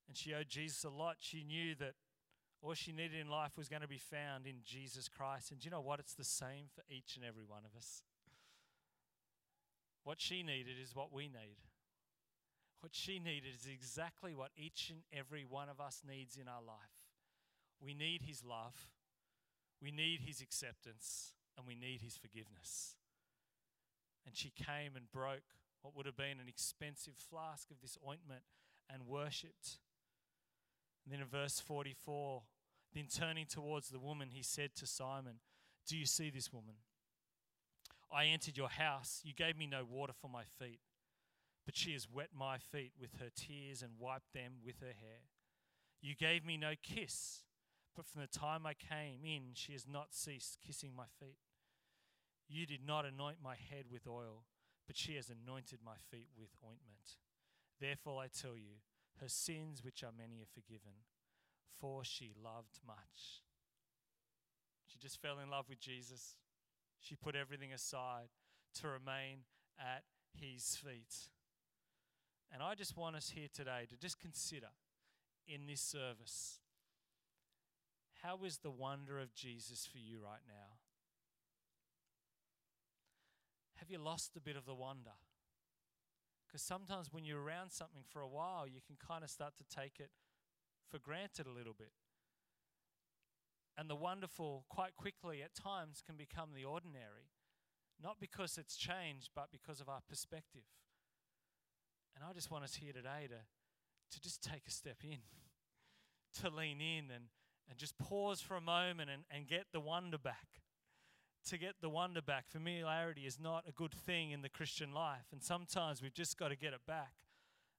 and 0.08 0.16
she 0.16 0.34
owed 0.34 0.48
Jesus 0.50 0.84
a 0.84 0.90
lot. 0.90 1.18
She 1.20 1.44
knew 1.44 1.76
that 1.76 1.94
all 2.62 2.74
she 2.74 2.92
needed 2.92 3.20
in 3.20 3.30
life 3.30 3.58
was 3.58 3.68
going 3.68 3.82
to 3.82 3.88
be 3.88 3.98
found 3.98 4.46
in 4.48 4.56
Jesus 4.64 5.08
Christ. 5.08 5.52
And 5.52 5.60
do 5.60 5.66
you 5.66 5.72
know 5.72 5.82
what? 5.82 6.00
It's 6.00 6.14
the 6.14 6.24
same 6.24 6.66
for 6.74 6.84
each 6.90 7.16
and 7.16 7.26
every 7.26 7.44
one 7.44 7.64
of 7.66 7.78
us. 7.78 8.04
What 10.04 10.22
she 10.22 10.44
needed 10.44 10.76
is 10.82 10.96
what 10.96 11.12
we 11.12 11.24
need. 11.24 11.58
What 12.86 12.94
she 12.94 13.18
needed 13.18 13.56
is 13.60 13.66
exactly 13.66 14.36
what 14.36 14.52
each 14.56 14.92
and 14.92 15.00
every 15.12 15.44
one 15.44 15.70
of 15.70 15.82
us 15.82 16.04
needs 16.08 16.38
in 16.38 16.48
our 16.48 16.62
life. 16.62 17.02
We 17.82 17.96
need 17.96 18.22
His 18.22 18.44
love, 18.44 18.76
we 19.82 19.90
need 19.90 20.20
His 20.24 20.40
acceptance, 20.40 21.34
and 21.58 21.66
we 21.66 21.74
need 21.74 22.02
His 22.02 22.16
forgiveness. 22.16 22.94
And 24.28 24.38
she 24.38 24.52
came 24.52 24.96
and 24.96 25.12
broke 25.12 25.58
what 25.82 25.96
would 25.96 26.06
have 26.06 26.16
been 26.16 26.40
an 26.40 26.48
expensive 26.48 27.16
flask 27.16 27.72
of 27.72 27.82
this 27.82 27.98
ointment 28.08 28.44
and 28.88 29.08
worshipped. 29.08 29.80
And 31.04 31.12
then 31.12 31.22
in 31.22 31.28
verse 31.28 31.60
44, 31.60 32.44
then 32.94 33.08
turning 33.12 33.48
towards 33.48 33.90
the 33.90 33.98
woman, 33.98 34.30
he 34.32 34.44
said 34.44 34.76
to 34.76 34.86
Simon, 34.86 35.40
Do 35.88 35.98
you 35.98 36.06
see 36.06 36.30
this 36.30 36.54
woman? 36.54 36.76
I 38.12 38.28
entered 38.28 38.58
your 38.58 38.70
house. 38.70 39.22
You 39.24 39.34
gave 39.34 39.58
me 39.58 39.66
no 39.66 39.84
water 39.90 40.14
for 40.14 40.30
my 40.30 40.44
feet 40.60 40.82
but 41.66 41.76
she 41.76 41.94
has 41.94 42.08
wet 42.12 42.30
my 42.38 42.58
feet 42.58 42.94
with 43.00 43.20
her 43.20 43.30
tears 43.36 43.82
and 43.82 43.94
wiped 44.00 44.34
them 44.34 44.54
with 44.64 44.80
her 44.80 44.94
hair. 45.00 45.26
You 46.02 46.16
gave 46.16 46.46
me 46.46 46.58
no 46.58 46.74
kiss, 46.82 47.44
but 47.96 48.06
from 48.06 48.22
the 48.22 48.28
time 48.28 48.66
I 48.66 48.74
came 48.74 49.20
in, 49.24 49.54
she 49.54 49.74
has 49.74 49.88
not 49.88 50.14
ceased 50.14 50.60
kissing 50.66 50.92
my 50.96 51.06
feet. 51.20 51.40
You 52.48 52.66
did 52.68 52.86
not 52.86 53.06
anoint 53.06 53.38
my 53.44 53.56
head 53.56 53.86
with 53.92 54.08
oil, 54.08 54.44
but 54.86 54.96
she 54.96 55.16
has 55.16 55.30
anointed 55.32 55.80
my 55.84 55.96
feet 56.12 56.30
with 56.38 56.50
ointment. 56.64 57.18
Therefore, 57.80 58.22
I 58.22 58.28
tell 58.28 58.56
you, 58.56 58.82
her 59.20 59.30
sins, 59.30 59.84
which 59.84 60.04
are 60.04 60.12
many, 60.16 60.42
are 60.42 60.54
forgiven, 60.54 61.04
for 61.80 62.04
she 62.04 62.34
loved 62.44 62.80
much. 62.86 63.44
She 64.86 65.00
just 65.00 65.22
fell 65.22 65.40
in 65.40 65.50
love 65.50 65.66
with 65.70 65.80
Jesus. 65.80 66.36
She 67.00 67.16
put 67.16 67.36
everything 67.36 67.74
aside 67.74 68.30
to 68.82 68.88
remain 68.88 69.40
at 69.80 70.04
his 70.34 70.76
feet. 70.76 71.30
And 72.54 72.64
I 72.64 72.76
just 72.76 72.96
want 72.96 73.16
us 73.16 73.32
here 73.36 73.48
today 73.54 73.86
to 73.90 73.98
just 73.98 74.20
consider 74.20 74.70
in 75.48 75.68
this 75.68 75.82
service 75.82 76.60
how 78.24 78.40
is 78.44 78.58
the 78.58 78.72
wonder 78.72 79.20
of 79.20 79.36
Jesus 79.36 79.88
for 79.92 80.00
you 80.00 80.20
right 80.24 80.42
now? 80.48 80.80
Have 83.76 83.92
you 83.92 84.00
lost 84.00 84.36
a 84.36 84.42
bit 84.42 84.56
of 84.56 84.66
the 84.66 84.74
wonder? 84.74 85.12
Because 86.48 86.64
sometimes 86.64 87.12
when 87.12 87.26
you're 87.26 87.42
around 87.42 87.72
something 87.72 88.04
for 88.08 88.22
a 88.22 88.28
while, 88.28 88.66
you 88.68 88.80
can 88.86 88.96
kind 88.96 89.24
of 89.24 89.30
start 89.30 89.54
to 89.58 89.76
take 89.76 90.00
it 90.00 90.10
for 90.90 90.98
granted 90.98 91.46
a 91.46 91.52
little 91.52 91.76
bit. 91.78 91.92
And 93.78 93.90
the 93.90 93.96
wonderful, 93.96 94.66
quite 94.70 94.96
quickly 94.96 95.44
at 95.44 95.54
times, 95.54 96.02
can 96.06 96.16
become 96.16 96.50
the 96.56 96.64
ordinary, 96.64 97.30
not 98.02 98.18
because 98.20 98.58
it's 98.58 98.78
changed, 98.78 99.32
but 99.36 99.52
because 99.52 99.82
of 99.82 99.90
our 99.90 100.02
perspective. 100.08 100.64
And 102.16 102.24
I 102.24 102.34
just 102.34 102.50
want 102.50 102.64
us 102.64 102.76
here 102.76 102.94
today 102.94 103.28
to, 103.28 103.36
to 104.16 104.22
just 104.22 104.42
take 104.42 104.64
a 104.68 104.72
step 104.72 104.98
in, 105.04 105.18
to 106.42 106.50
lean 106.50 106.80
in 106.80 107.12
and, 107.12 107.26
and 107.70 107.78
just 107.78 107.98
pause 107.98 108.40
for 108.40 108.56
a 108.56 108.62
moment 108.62 109.10
and, 109.10 109.24
and 109.30 109.48
get 109.48 109.66
the 109.74 109.80
wonder 109.80 110.18
back. 110.18 110.62
To 111.50 111.58
get 111.58 111.76
the 111.82 111.90
wonder 111.90 112.22
back. 112.22 112.46
Familiarity 112.48 113.28
is 113.28 113.40
not 113.40 113.66
a 113.68 113.72
good 113.72 113.94
thing 113.94 114.32
in 114.32 114.42
the 114.42 114.50
Christian 114.50 114.94
life. 114.94 115.28
And 115.32 115.44
sometimes 115.44 116.02
we've 116.02 116.14
just 116.14 116.40
got 116.40 116.48
to 116.48 116.56
get 116.56 116.74
it 116.74 116.86
back. 116.88 117.12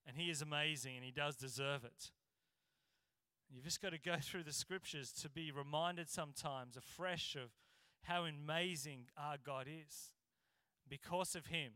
And 0.07 0.17
He 0.17 0.31
is 0.31 0.43
amazing 0.43 0.97
and 0.97 1.05
He 1.05 1.11
does 1.11 1.35
deserve 1.37 1.85
it. 1.85 2.13
You've 3.51 3.65
just 3.65 3.81
got 3.81 3.91
to 3.91 3.99
go 3.99 4.17
through 4.23 4.45
the 4.45 4.53
scriptures 4.53 5.13
to 5.23 5.29
be 5.29 5.51
reminded 5.51 6.09
sometimes 6.09 6.77
afresh 6.77 7.35
of 7.35 7.51
how 8.03 8.25
amazing 8.25 9.07
our 9.19 9.37
God 9.45 9.67
is. 9.67 10.11
Because 10.89 11.35
of 11.35 11.47
Him, 11.47 11.73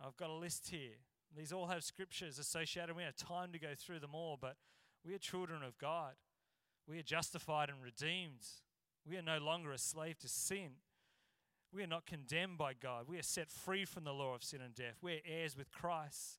I've 0.00 0.16
got 0.16 0.30
a 0.30 0.34
list 0.34 0.68
here 0.70 0.98
these 1.36 1.52
all 1.52 1.66
have 1.66 1.84
scriptures 1.84 2.38
associated. 2.38 2.96
We 2.96 3.02
have 3.02 3.16
time 3.16 3.52
to 3.52 3.58
go 3.58 3.74
through 3.76 4.00
them 4.00 4.14
all, 4.14 4.38
but 4.40 4.56
we 5.04 5.14
are 5.14 5.18
children 5.18 5.62
of 5.62 5.78
God. 5.78 6.12
We 6.86 6.98
are 6.98 7.02
justified 7.02 7.68
and 7.68 7.82
redeemed. 7.82 8.46
We 9.08 9.16
are 9.16 9.22
no 9.22 9.38
longer 9.38 9.72
a 9.72 9.78
slave 9.78 10.18
to 10.20 10.28
sin. 10.28 10.72
We 11.72 11.82
are 11.82 11.88
not 11.88 12.06
condemned 12.06 12.58
by 12.58 12.74
God. 12.74 13.06
We 13.08 13.18
are 13.18 13.22
set 13.22 13.50
free 13.50 13.84
from 13.84 14.04
the 14.04 14.12
law 14.12 14.34
of 14.34 14.44
sin 14.44 14.60
and 14.60 14.74
death. 14.74 14.98
We 15.00 15.14
are 15.14 15.20
heirs 15.26 15.56
with 15.56 15.72
Christ. 15.72 16.38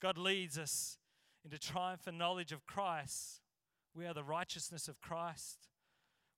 God 0.00 0.16
leads 0.16 0.56
us 0.56 0.98
into 1.44 1.58
triumph 1.58 2.06
and 2.06 2.16
knowledge 2.16 2.52
of 2.52 2.66
Christ. 2.66 3.40
We 3.94 4.06
are 4.06 4.14
the 4.14 4.22
righteousness 4.22 4.86
of 4.86 5.00
Christ. 5.00 5.68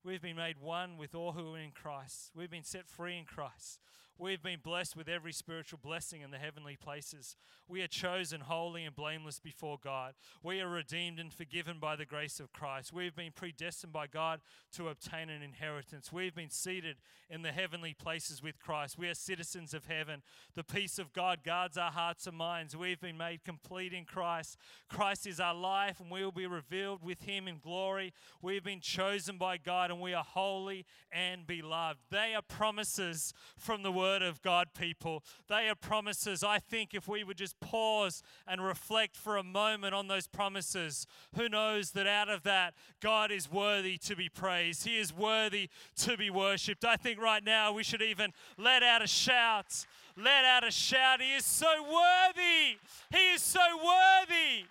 We've 0.03 0.21
been 0.21 0.35
made 0.35 0.57
one 0.59 0.97
with 0.97 1.13
all 1.13 1.33
who 1.33 1.53
are 1.53 1.59
in 1.59 1.71
Christ. 1.71 2.31
We've 2.33 2.49
been 2.49 2.63
set 2.63 2.87
free 2.87 3.17
in 3.17 3.25
Christ. 3.25 3.79
We've 4.21 4.43
been 4.43 4.59
blessed 4.61 4.95
with 4.95 5.09
every 5.09 5.33
spiritual 5.33 5.79
blessing 5.81 6.21
in 6.21 6.29
the 6.29 6.37
heavenly 6.37 6.75
places. 6.75 7.35
We 7.67 7.81
are 7.81 7.87
chosen 7.87 8.41
holy 8.41 8.83
and 8.83 8.95
blameless 8.95 9.39
before 9.39 9.79
God. 9.83 10.13
We 10.43 10.61
are 10.61 10.69
redeemed 10.69 11.17
and 11.17 11.33
forgiven 11.33 11.79
by 11.79 11.95
the 11.95 12.05
grace 12.05 12.39
of 12.39 12.53
Christ. 12.53 12.93
We've 12.93 13.15
been 13.15 13.31
predestined 13.31 13.91
by 13.91 14.05
God 14.05 14.41
to 14.73 14.89
obtain 14.89 15.31
an 15.31 15.41
inheritance. 15.41 16.13
We've 16.13 16.35
been 16.35 16.51
seated 16.51 16.97
in 17.31 17.41
the 17.41 17.51
heavenly 17.51 17.95
places 17.95 18.43
with 18.43 18.59
Christ. 18.59 18.95
We 18.95 19.09
are 19.09 19.15
citizens 19.15 19.73
of 19.73 19.85
heaven. 19.85 20.21
The 20.53 20.63
peace 20.63 20.99
of 20.99 21.13
God 21.13 21.39
guards 21.43 21.75
our 21.75 21.89
hearts 21.89 22.27
and 22.27 22.37
minds. 22.37 22.77
We've 22.77 23.01
been 23.01 23.17
made 23.17 23.43
complete 23.43 23.91
in 23.91 24.05
Christ. 24.05 24.55
Christ 24.87 25.25
is 25.25 25.39
our 25.39 25.55
life, 25.55 25.99
and 25.99 26.11
we 26.11 26.23
will 26.23 26.31
be 26.31 26.45
revealed 26.45 27.01
with 27.01 27.23
Him 27.23 27.47
in 27.47 27.57
glory. 27.57 28.13
We've 28.39 28.63
been 28.63 28.81
chosen 28.81 29.39
by 29.39 29.57
God, 29.57 29.89
and 29.89 29.99
we 29.99 30.13
are 30.13 30.23
holy 30.23 30.85
and 31.11 31.47
beloved. 31.47 32.01
They 32.11 32.35
are 32.35 32.43
promises 32.43 33.33
from 33.57 33.81
the 33.81 33.91
Word 33.91 34.10
Word 34.11 34.23
of 34.23 34.41
God, 34.41 34.73
people. 34.77 35.23
They 35.47 35.69
are 35.69 35.75
promises. 35.75 36.43
I 36.43 36.59
think 36.59 36.93
if 36.93 37.07
we 37.07 37.23
would 37.23 37.37
just 37.37 37.57
pause 37.61 38.21
and 38.45 38.61
reflect 38.61 39.15
for 39.15 39.37
a 39.37 39.43
moment 39.43 39.95
on 39.95 40.09
those 40.09 40.27
promises, 40.27 41.07
who 41.37 41.47
knows 41.47 41.91
that 41.91 42.07
out 42.07 42.27
of 42.27 42.43
that, 42.43 42.73
God 42.99 43.31
is 43.31 43.49
worthy 43.49 43.97
to 43.99 44.15
be 44.17 44.27
praised. 44.27 44.85
He 44.85 44.99
is 44.99 45.15
worthy 45.15 45.69
to 45.99 46.17
be 46.17 46.29
worshipped. 46.29 46.83
I 46.83 46.97
think 46.97 47.21
right 47.21 47.41
now 47.41 47.71
we 47.71 47.83
should 47.83 48.01
even 48.01 48.33
let 48.57 48.83
out 48.83 49.01
a 49.01 49.07
shout. 49.07 49.85
Let 50.17 50.43
out 50.43 50.67
a 50.67 50.71
shout. 50.71 51.21
He 51.21 51.33
is 51.35 51.45
so 51.45 51.71
worthy. 51.81 52.79
He 53.11 53.29
is 53.33 53.41
so 53.41 53.61
worthy. 53.77 54.65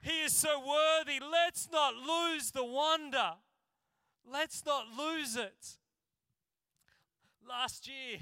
He 0.00 0.22
is 0.22 0.32
so 0.32 0.58
worthy. 0.60 1.20
Let's 1.20 1.68
not 1.70 1.92
lose 1.94 2.52
the 2.52 2.64
wonder. 2.64 3.32
Let's 4.32 4.64
not 4.64 4.84
lose 4.96 5.36
it. 5.36 5.77
Last 7.48 7.88
year, 7.88 8.18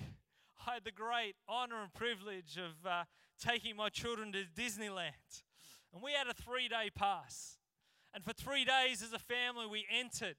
I 0.68 0.75
had 0.75 0.85
the 0.85 0.92
great 0.92 1.35
honor 1.49 1.83
and 1.83 1.92
privilege 1.92 2.56
of 2.59 2.87
uh, 2.88 3.04
taking 3.45 3.75
my 3.75 3.88
children 3.88 4.30
to 4.33 4.45
Disneyland. 4.54 5.42
And 5.92 6.00
we 6.00 6.12
had 6.12 6.28
a 6.28 6.35
three 6.35 6.68
day 6.68 6.90
pass. 6.95 7.59
And 8.14 8.23
for 8.23 8.33
three 8.33 8.64
days 8.64 9.02
as 9.02 9.12
a 9.12 9.18
family, 9.18 9.66
we 9.66 9.85
entered 9.90 10.37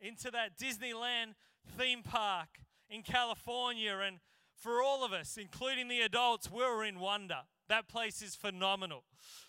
into 0.00 0.32
that 0.32 0.58
Disneyland 0.58 1.34
theme 1.78 2.02
park 2.02 2.48
in 2.90 3.02
California. 3.02 3.98
And 4.04 4.18
for 4.56 4.82
all 4.82 5.04
of 5.04 5.12
us, 5.12 5.38
including 5.40 5.86
the 5.86 6.00
adults, 6.00 6.50
we 6.50 6.62
were 6.62 6.84
in 6.84 6.98
wonder. 6.98 7.42
That 7.68 7.86
place 7.86 8.20
is 8.20 8.34
phenomenal. 8.34 9.04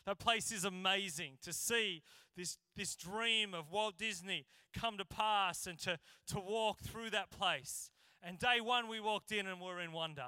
That 0.06 0.20
place 0.20 0.52
is 0.52 0.64
amazing 0.64 1.40
to 1.42 1.54
see 1.54 2.04
this, 2.38 2.60
this 2.76 2.96
dream 2.96 3.56
of 3.56 3.72
Walt 3.72 3.98
Disney 3.98 4.46
come 4.76 4.98
to 5.00 5.06
pass 5.06 5.66
and 5.66 5.80
to, 5.80 5.98
to 6.28 6.40
walk 6.40 6.82
through 6.82 7.10
that 7.10 7.32
place. 7.32 7.90
And 8.28 8.40
day 8.40 8.60
one, 8.60 8.88
we 8.88 9.00
walked 9.00 9.32
in 9.32 9.46
and 9.46 9.62
we 9.62 9.68
are 9.68 9.80
in 9.80 9.92
wonder, 9.92 10.26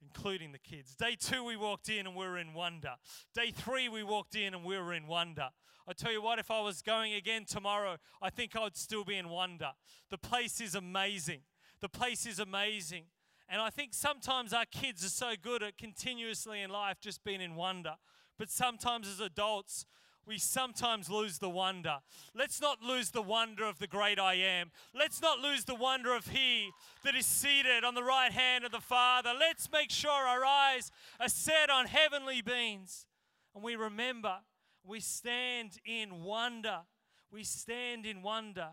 including 0.00 0.52
the 0.52 0.58
kids. 0.58 0.94
Day 0.94 1.14
two, 1.14 1.44
we 1.44 1.58
walked 1.58 1.90
in 1.90 2.06
and 2.06 2.16
we 2.16 2.24
are 2.24 2.38
in 2.38 2.54
wonder. 2.54 2.94
Day 3.34 3.50
three, 3.50 3.90
we 3.90 4.02
walked 4.02 4.34
in 4.34 4.54
and 4.54 4.64
we 4.64 4.78
were 4.78 4.94
in 4.94 5.06
wonder. 5.06 5.50
I 5.86 5.92
tell 5.92 6.10
you 6.10 6.22
what, 6.22 6.38
if 6.38 6.50
I 6.50 6.62
was 6.62 6.80
going 6.80 7.12
again 7.12 7.44
tomorrow, 7.44 7.98
I 8.22 8.30
think 8.30 8.56
I'd 8.56 8.78
still 8.78 9.04
be 9.04 9.18
in 9.18 9.28
wonder. 9.28 9.72
The 10.10 10.16
place 10.16 10.58
is 10.62 10.74
amazing. 10.74 11.40
The 11.82 11.90
place 11.90 12.24
is 12.24 12.38
amazing. 12.38 13.04
And 13.46 13.60
I 13.60 13.68
think 13.68 13.92
sometimes 13.92 14.54
our 14.54 14.66
kids 14.66 15.04
are 15.04 15.10
so 15.10 15.32
good 15.40 15.62
at 15.62 15.76
continuously 15.76 16.62
in 16.62 16.70
life 16.70 16.96
just 16.98 17.24
being 17.24 17.42
in 17.42 17.56
wonder. 17.56 17.96
But 18.38 18.48
sometimes 18.48 19.06
as 19.06 19.20
adults, 19.20 19.84
we 20.28 20.38
sometimes 20.38 21.08
lose 21.08 21.38
the 21.38 21.48
wonder. 21.48 21.96
Let's 22.34 22.60
not 22.60 22.82
lose 22.82 23.10
the 23.10 23.22
wonder 23.22 23.64
of 23.64 23.78
the 23.78 23.86
great 23.86 24.18
I 24.18 24.34
am. 24.34 24.70
Let's 24.94 25.22
not 25.22 25.38
lose 25.38 25.64
the 25.64 25.74
wonder 25.74 26.14
of 26.14 26.28
He 26.28 26.70
that 27.02 27.14
is 27.14 27.24
seated 27.24 27.82
on 27.82 27.94
the 27.94 28.04
right 28.04 28.30
hand 28.30 28.64
of 28.64 28.70
the 28.70 28.80
Father. 28.80 29.32
Let's 29.38 29.72
make 29.72 29.90
sure 29.90 30.10
our 30.10 30.44
eyes 30.44 30.90
are 31.18 31.30
set 31.30 31.70
on 31.70 31.86
heavenly 31.86 32.42
beings. 32.42 33.06
And 33.54 33.64
we 33.64 33.74
remember, 33.74 34.36
we 34.84 35.00
stand 35.00 35.78
in 35.86 36.22
wonder. 36.22 36.80
We 37.32 37.42
stand 37.42 38.04
in 38.04 38.22
wonder. 38.22 38.68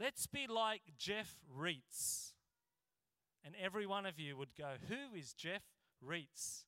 Let's 0.00 0.26
be 0.26 0.46
like 0.48 0.80
Jeff 0.98 1.36
Reitz. 1.54 2.32
And 3.44 3.54
every 3.62 3.86
one 3.86 4.06
of 4.06 4.18
you 4.18 4.38
would 4.38 4.56
go, 4.56 4.76
Who 4.88 5.14
is 5.14 5.34
Jeff 5.34 5.62
Reitz? 6.02 6.64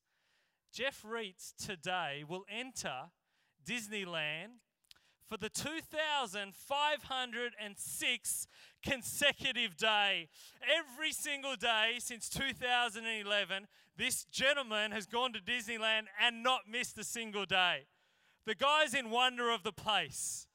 Jeff 0.71 1.03
Reitz 1.03 1.55
today 1.57 2.23
will 2.29 2.45
enter 2.51 3.11
Disneyland 3.69 4.61
for 5.29 5.37
the 5.37 5.49
2,506 5.49 8.47
consecutive 8.83 9.77
day. 9.77 10.29
Every 10.63 11.13
single 11.13 11.55
day 11.57 11.95
since 11.99 12.29
2011, 12.29 13.67
this 13.97 14.25
gentleman 14.25 14.91
has 14.93 15.07
gone 15.07 15.33
to 15.33 15.41
Disneyland 15.41 16.05
and 16.21 16.43
not 16.43 16.69
missed 16.71 16.99
a 16.99 17.05
single 17.05 17.47
day. 17.47 17.87
The 18.47 18.55
guy's 18.55 18.93
in 18.95 19.11
wonder 19.11 19.51
of 19.51 19.65
the 19.65 19.73
place. 19.73 20.47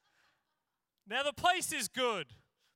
Now, 1.08 1.24
the 1.24 1.34
place 1.34 1.74
is 1.74 1.90
good, 1.90 2.28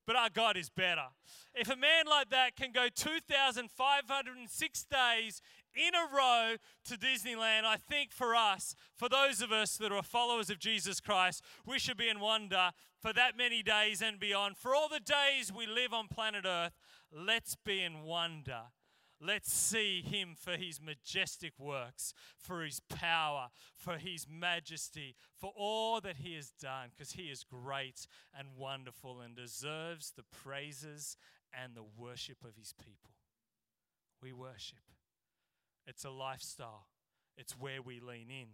but 0.06 0.18
our 0.18 0.30
God 0.30 0.58
is 0.58 0.70
better. 0.70 1.08
If 1.54 1.70
a 1.70 1.78
man 1.78 2.06
like 2.10 2.30
that 2.32 2.58
can 2.58 2.74
go 2.74 2.90
2,506 2.94 4.86
days 4.86 5.42
in 5.76 5.94
a 5.94 6.16
row 6.16 6.56
to 6.86 6.98
Disneyland, 6.98 7.66
I 7.66 7.78
think 7.78 8.12
for 8.12 8.36
us, 8.36 8.76
for 8.96 9.10
those 9.10 9.42
of 9.42 9.52
us 9.52 9.78
that 9.78 9.92
are 9.92 10.04
followers 10.04 10.50
of 10.50 10.60
Jesus 10.60 11.00
Christ, 11.00 11.44
we 11.66 11.80
should 11.80 11.98
be 11.98 12.10
in 12.10 12.20
wonder 12.20 12.72
for 13.02 13.14
that 13.14 13.38
many 13.38 13.62
days 13.62 14.02
and 14.02 14.20
beyond. 14.20 14.58
For 14.58 14.74
all 14.74 14.90
the 14.90 15.00
days 15.00 15.52
we 15.54 15.68
live 15.68 15.94
on 15.94 16.08
planet 16.08 16.46
Earth, 16.46 16.74
let's 17.12 17.56
be 17.56 17.84
in 17.84 18.04
wonder. 18.04 18.62
Let's 19.22 19.52
see 19.52 20.02
him 20.02 20.36
for 20.38 20.58
his 20.58 20.82
majestic 20.82 21.54
works, 21.58 22.14
for 22.38 22.64
his 22.64 22.82
power, 22.82 23.48
for 23.76 23.98
his 23.98 24.28
majesty, 24.30 25.16
for 25.38 25.54
all 25.56 26.02
that 26.02 26.18
he 26.18 26.36
has 26.36 26.52
done, 26.52 26.90
because 26.90 27.14
he 27.14 27.24
is 27.24 27.44
great 27.44 28.08
and 28.38 28.50
wonderful 28.58 29.22
and 29.22 29.36
deserves 29.36 30.12
the 30.16 30.24
praises 30.24 31.16
and 31.54 31.76
the 31.76 31.86
worship 31.98 32.44
of 32.44 32.58
his 32.58 32.74
people. 32.74 33.12
We 34.22 34.34
worship. 34.34 34.80
It's 35.88 36.06
a 36.06 36.10
lifestyle, 36.10 36.88
it's 37.38 37.54
where 37.60 37.82
we 37.82 38.00
lean 38.00 38.30
in. 38.30 38.48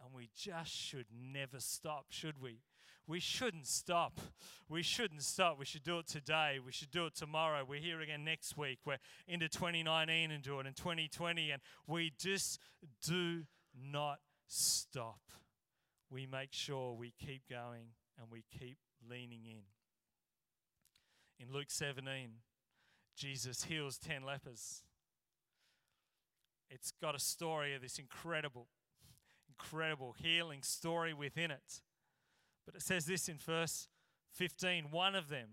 And 0.00 0.14
we 0.14 0.28
just 0.36 0.70
should 0.70 1.06
never 1.12 1.58
stop, 1.58 2.06
should 2.10 2.40
we? 2.40 2.60
We 3.08 3.20
shouldn't 3.20 3.66
stop. 3.66 4.20
We 4.68 4.82
shouldn't 4.82 5.22
stop. 5.22 5.58
We 5.58 5.64
should 5.64 5.82
do 5.82 5.98
it 5.98 6.06
today. 6.06 6.58
We 6.64 6.72
should 6.72 6.90
do 6.90 7.06
it 7.06 7.14
tomorrow. 7.14 7.64
We're 7.66 7.80
here 7.80 8.00
again 8.00 8.22
next 8.22 8.56
week. 8.56 8.80
We're 8.84 8.98
into 9.26 9.48
2019 9.48 10.30
and 10.30 10.42
do 10.42 10.60
it 10.60 10.66
in 10.66 10.74
2020. 10.74 11.50
And 11.50 11.62
we 11.86 12.12
just 12.18 12.60
do 13.02 13.44
not 13.74 14.18
stop. 14.46 15.20
We 16.10 16.26
make 16.26 16.52
sure 16.52 16.92
we 16.92 17.14
keep 17.18 17.48
going 17.48 17.94
and 18.20 18.30
we 18.30 18.44
keep 18.58 18.76
leaning 19.10 19.46
in. 19.46 19.62
In 21.40 21.52
Luke 21.52 21.70
17, 21.70 22.30
Jesus 23.16 23.64
heals 23.64 23.96
10 23.96 24.22
lepers. 24.22 24.82
It's 26.70 26.92
got 27.00 27.14
a 27.14 27.20
story 27.20 27.74
of 27.74 27.82
this 27.82 27.98
incredible, 27.98 28.66
incredible 29.48 30.14
healing 30.18 30.62
story 30.62 31.14
within 31.14 31.50
it. 31.50 31.80
But 32.66 32.74
it 32.74 32.82
says 32.82 33.06
this 33.06 33.28
in 33.28 33.38
verse 33.38 33.88
15 34.34 34.90
one 34.90 35.14
of 35.14 35.28
them, 35.28 35.48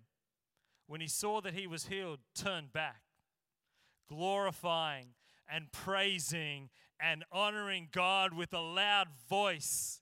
when 0.88 1.02
he 1.02 1.08
saw 1.08 1.42
that 1.42 1.54
he 1.54 1.68
was 1.68 1.88
healed, 1.88 2.20
turned 2.36 2.74
back, 2.74 3.02
glorifying 4.10 5.08
and 5.52 5.72
praising 5.72 6.70
and 7.00 7.24
honoring 7.32 7.90
God 7.92 8.34
with 8.34 8.54
a 8.54 8.60
loud 8.60 9.08
voice. 9.30 10.02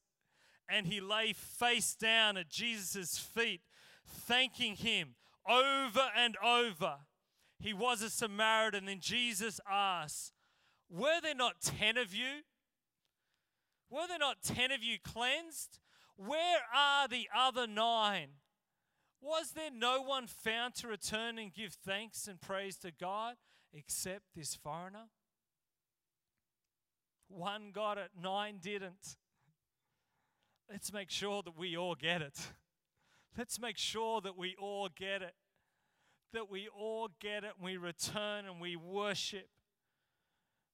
And 0.70 0.88
he 0.88 1.02
lay 1.02 1.34
face 1.34 1.96
down 1.96 2.38
at 2.38 2.50
Jesus' 2.50 3.18
feet, 3.18 3.62
thanking 4.06 4.76
him 4.76 5.16
over 5.48 6.10
and 6.16 6.36
over. 6.44 6.96
He 7.60 7.74
was 7.74 8.02
a 8.02 8.10
Samaritan, 8.10 8.88
and 8.88 9.02
Jesus 9.02 9.60
asked, 9.70 10.34
were 10.94 11.20
there 11.22 11.34
not 11.34 11.56
10 11.62 11.98
of 11.98 12.14
you? 12.14 12.44
Were 13.90 14.08
there 14.08 14.20
not 14.20 14.44
10 14.44 14.72
of 14.72 14.84
you 14.84 14.98
cleansed? 15.04 15.80
Where 16.16 16.60
are 16.74 17.08
the 17.08 17.28
other 17.36 17.66
nine? 17.66 18.30
Was 19.20 19.52
there 19.52 19.72
no 19.74 20.02
one 20.02 20.28
found 20.28 20.76
to 20.76 20.88
return 20.88 21.40
and 21.40 21.52
give 21.54 21.74
thanks 21.74 22.28
and 22.28 22.40
praise 22.40 22.78
to 22.78 22.92
God 22.92 23.36
except 23.74 24.36
this 24.36 24.54
foreigner? 24.54 25.10
One 27.28 27.72
got 27.74 27.98
it, 27.98 28.12
nine 28.22 28.60
didn't. 28.62 29.16
Let's 30.70 30.94
make 30.94 31.10
sure 31.10 31.42
that 31.42 31.58
we 31.58 31.76
all 31.76 31.96
get 31.96 32.22
it. 32.22 32.40
Let's 33.36 33.60
make 33.60 33.78
sure 33.78 34.22
that 34.22 34.38
we 34.38 34.56
all 34.60 34.90
get 34.96 35.24
it. 35.24 35.34
That 36.34 36.52
we 36.52 36.68
all 36.68 37.10
get 37.20 37.44
it 37.44 37.54
and 37.58 37.66
we 37.66 37.78
return 37.78 38.46
and 38.46 38.62
we 38.62 38.76
worship 38.76 39.48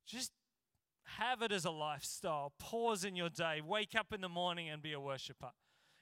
just 0.10 0.32
have 1.18 1.42
it 1.42 1.52
as 1.52 1.66
a 1.66 1.72
lifestyle. 1.72 2.54
Pause 2.60 3.06
in 3.06 3.16
your 3.16 3.30
day. 3.30 3.62
Wake 3.66 3.96
up 3.96 4.12
in 4.14 4.22
the 4.22 4.30
morning 4.30 4.70
and 4.70 4.82
be 4.82 4.94
a 4.94 5.00
worshiper. 5.00 5.52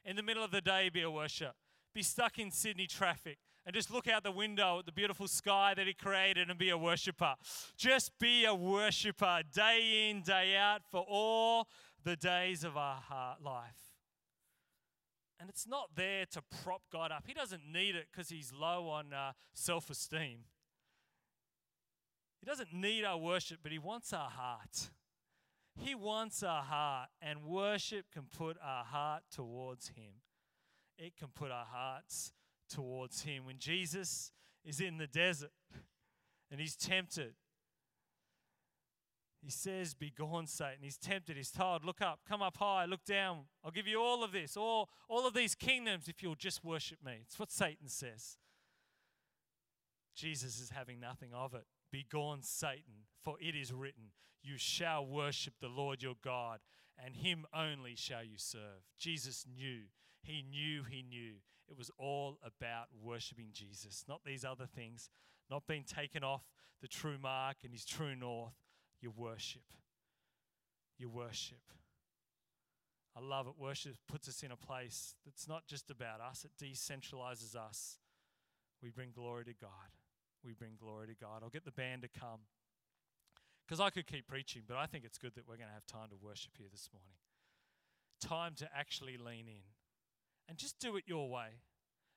In 0.06 0.16
the 0.16 0.24
middle 0.24 0.44
of 0.44 0.52
the 0.52 0.62
day, 0.62 0.90
be 0.90 1.02
a 1.02 1.12
worshiper. 1.12 1.54
Be 1.94 2.04
stuck 2.04 2.40
in 2.40 2.52
Sydney 2.52 2.88
traffic 2.88 3.38
and 3.66 3.76
just 3.76 3.92
look 3.92 4.08
out 4.08 4.24
the 4.24 4.32
window 4.32 4.80
at 4.80 4.86
the 4.86 4.92
beautiful 4.92 5.28
sky 5.28 5.74
that 5.76 5.88
He 5.88 5.94
created 5.94 6.50
and 6.50 6.58
be 6.58 6.70
a 6.70 6.78
worshiper. 6.78 7.36
Just 7.76 8.18
be 8.20 8.46
a 8.46 8.56
worshiper 8.56 9.42
day 9.54 10.10
in, 10.10 10.22
day 10.22 10.56
out 10.56 10.82
for 10.90 11.06
all 11.08 11.68
the 12.04 12.16
days 12.16 12.64
of 12.64 12.78
our 12.78 13.02
heart 13.02 13.44
life. 13.44 13.82
And 15.40 15.50
it's 15.50 15.68
not 15.68 15.90
there 15.96 16.26
to 16.32 16.42
prop 16.64 16.82
God 16.92 17.12
up. 17.12 17.26
He 17.28 17.34
doesn't 17.34 17.64
need 17.72 17.96
it 17.96 18.08
because 18.12 18.30
He's 18.30 18.54
low 18.54 18.88
on 18.90 19.14
uh, 19.14 19.34
self 19.54 19.90
esteem. 19.90 20.46
He 22.40 22.46
doesn't 22.46 22.74
need 22.74 23.04
our 23.04 23.18
worship, 23.18 23.60
but 23.64 23.72
He 23.72 23.80
wants 23.80 24.14
our 24.14 24.30
heart. 24.30 24.90
He 25.80 25.94
wants 25.96 26.44
our 26.44 26.64
heart, 26.64 27.10
and 27.22 27.44
worship 27.44 28.06
can 28.12 28.24
put 28.24 28.58
our 28.64 28.84
heart 28.84 29.24
towards 29.32 29.90
Him. 29.90 30.22
It 30.98 31.16
can 31.16 31.28
put 31.30 31.52
our 31.52 31.66
hearts 31.66 32.34
towards 32.70 33.22
Him. 33.22 33.46
When 33.46 33.60
Jesus 33.60 34.32
is 34.66 34.82
in 34.82 34.98
the 34.98 35.08
desert 35.08 35.52
and 36.50 36.60
He's 36.60 36.76
tempted, 36.76 37.36
He 39.44 39.52
says, 39.52 39.94
Be 39.94 40.10
gone, 40.10 40.48
Satan. 40.48 40.80
He's 40.82 40.98
tempted. 40.98 41.38
He's 41.38 41.52
told, 41.52 41.86
Look 41.86 42.02
up, 42.02 42.22
come 42.28 42.42
up 42.42 42.58
high, 42.58 42.86
look 42.86 43.06
down. 43.06 43.42
I'll 43.64 43.72
give 43.72 43.88
you 43.88 44.02
all 44.02 44.24
of 44.24 44.32
this, 44.32 44.58
all, 44.58 44.90
all 45.08 45.28
of 45.28 45.34
these 45.36 45.54
kingdoms 45.54 46.08
if 46.08 46.24
you'll 46.24 46.36
just 46.36 46.64
worship 46.64 47.00
me. 47.06 47.20
It's 47.26 47.38
what 47.38 47.52
Satan 47.52 47.88
says. 47.88 48.38
Jesus 50.16 50.60
is 50.60 50.72
having 50.72 51.00
nothing 51.00 51.30
of 51.34 51.54
it. 51.54 51.66
Be 51.92 52.06
gone, 52.10 52.42
Satan, 52.42 53.06
for 53.24 53.38
it 53.40 53.56
is 53.56 53.74
written, 53.74 54.12
You 54.42 54.58
shall 54.58 55.06
worship 55.06 55.54
the 55.60 55.70
Lord 55.70 56.04
your 56.04 56.16
God, 56.24 56.60
and 57.04 57.16
him 57.16 57.46
only 57.54 57.96
shall 57.96 58.24
you 58.24 58.38
serve. 58.38 58.84
Jesus 59.00 59.46
knew. 59.56 59.84
He 60.22 60.44
knew, 60.44 60.84
he 60.84 61.04
knew. 61.04 61.36
It 61.70 61.78
was 61.78 61.92
all 61.98 62.40
about 62.44 62.88
worshiping 63.02 63.50
Jesus, 63.54 64.04
not 64.08 64.22
these 64.26 64.44
other 64.44 64.66
things, 64.66 65.10
not 65.50 65.68
being 65.68 65.84
taken 65.84 66.24
off 66.24 66.44
the 66.82 66.88
true 66.88 67.18
mark 67.22 67.58
and 67.64 67.72
his 67.72 67.86
true 67.86 68.16
north. 68.16 68.54
Your 69.02 69.14
worship. 69.16 69.74
Your 70.98 71.10
worship. 71.10 71.62
I 73.16 73.20
love 73.20 73.48
it. 73.48 73.54
Worship 73.58 73.96
puts 74.08 74.28
us 74.28 74.44
in 74.44 74.52
a 74.52 74.58
place 74.58 75.16
that's 75.26 75.48
not 75.48 75.68
just 75.68 75.90
about 75.90 76.20
us, 76.20 76.46
it 76.46 76.52
decentralizes 76.64 77.56
us. 77.56 78.00
We 78.82 78.90
bring 78.90 79.12
glory 79.14 79.46
to 79.46 79.54
God 79.54 79.92
we 80.48 80.54
bring 80.54 80.80
glory 80.80 81.08
to 81.08 81.14
God. 81.14 81.44
I'll 81.44 81.50
get 81.50 81.66
the 81.66 81.72
band 81.72 82.04
to 82.04 82.08
come. 82.08 82.48
Because 83.68 83.82
I 83.82 83.90
could 83.90 84.08
keep 84.08 84.28
preaching, 84.28 84.64
but 84.66 84.78
I 84.78 84.86
think 84.86 85.04
it's 85.04 85.18
good 85.18 85.36
that 85.36 85.46
we're 85.46 85.58
going 85.58 85.68
to 85.68 85.74
have 85.74 85.86
time 85.86 86.10
to 86.10 86.16
worship 86.16 86.54
here 86.58 86.70
this 86.72 86.90
morning. 86.94 87.20
Time 88.22 88.56
to 88.56 88.70
actually 88.74 89.18
lean 89.18 89.46
in 89.48 89.68
and 90.48 90.58
just 90.58 90.80
do 90.80 90.96
it 90.96 91.04
your 91.06 91.30
way. 91.30 91.60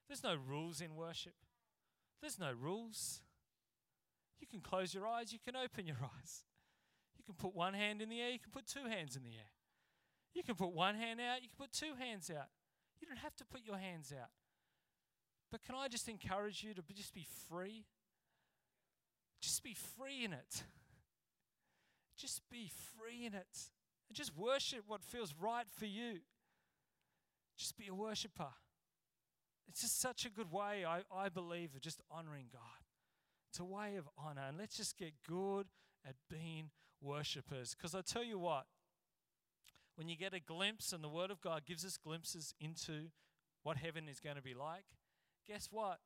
There's 0.08 0.22
no 0.22 0.36
rules 0.36 0.80
in 0.80 0.94
worship, 0.94 1.34
there's 2.20 2.38
no 2.38 2.52
rules. 2.52 3.20
You 4.40 4.46
can 4.46 4.60
close 4.60 4.94
your 4.94 5.06
eyes, 5.06 5.32
you 5.32 5.38
can 5.44 5.54
open 5.54 5.86
your 5.86 5.98
eyes. 6.02 6.44
You 7.18 7.24
can 7.24 7.34
put 7.34 7.54
one 7.54 7.74
hand 7.74 8.00
in 8.00 8.08
the 8.08 8.20
air, 8.20 8.30
you 8.30 8.38
can 8.38 8.52
put 8.52 8.66
two 8.66 8.88
hands 8.88 9.16
in 9.16 9.22
the 9.22 9.30
air. 9.30 9.52
You 10.32 10.44
can 10.44 10.54
put 10.54 10.72
one 10.72 10.94
hand 10.94 11.20
out, 11.20 11.42
you 11.42 11.48
can 11.48 11.58
put 11.58 11.72
two 11.72 11.94
hands 11.98 12.30
out. 12.30 12.46
You 13.00 13.08
don't 13.08 13.18
have 13.18 13.34
to 13.36 13.44
put 13.44 13.62
your 13.66 13.76
hands 13.76 14.14
out. 14.18 14.30
But 15.50 15.64
can 15.64 15.74
I 15.74 15.88
just 15.88 16.08
encourage 16.08 16.62
you 16.62 16.74
to 16.74 16.82
just 16.94 17.12
be 17.12 17.26
free 17.48 17.84
just 19.40 19.62
be 19.62 19.74
free 19.74 20.24
in 20.24 20.32
it. 20.32 20.62
Just 22.16 22.42
be 22.50 22.70
free 22.98 23.26
in 23.26 23.34
it. 23.34 23.58
And 24.08 24.16
just 24.16 24.36
worship 24.36 24.80
what 24.86 25.02
feels 25.02 25.34
right 25.40 25.66
for 25.70 25.86
you. 25.86 26.18
Just 27.56 27.78
be 27.78 27.88
a 27.88 27.94
worshiper. 27.94 28.48
It's 29.68 29.82
just 29.82 30.00
such 30.00 30.24
a 30.24 30.30
good 30.30 30.50
way, 30.50 30.84
I, 30.84 31.02
I 31.14 31.28
believe, 31.28 31.74
of 31.74 31.80
just 31.80 32.00
honoring 32.10 32.46
God. 32.52 32.60
It's 33.50 33.60
a 33.60 33.64
way 33.64 33.96
of 33.96 34.08
honor. 34.18 34.42
And 34.48 34.58
let's 34.58 34.76
just 34.76 34.96
get 34.98 35.12
good 35.26 35.66
at 36.06 36.16
being 36.28 36.70
worshippers. 37.00 37.74
Because 37.74 37.94
I 37.94 38.00
tell 38.00 38.24
you 38.24 38.38
what, 38.38 38.66
when 39.96 40.08
you 40.08 40.16
get 40.16 40.34
a 40.34 40.40
glimpse, 40.40 40.92
and 40.92 41.04
the 41.04 41.08
Word 41.08 41.30
of 41.30 41.40
God 41.40 41.64
gives 41.66 41.84
us 41.84 41.96
glimpses 41.96 42.54
into 42.60 43.10
what 43.62 43.76
heaven 43.76 44.08
is 44.08 44.20
going 44.20 44.36
to 44.36 44.42
be 44.42 44.54
like, 44.54 44.84
guess 45.46 45.68
what? 45.70 45.98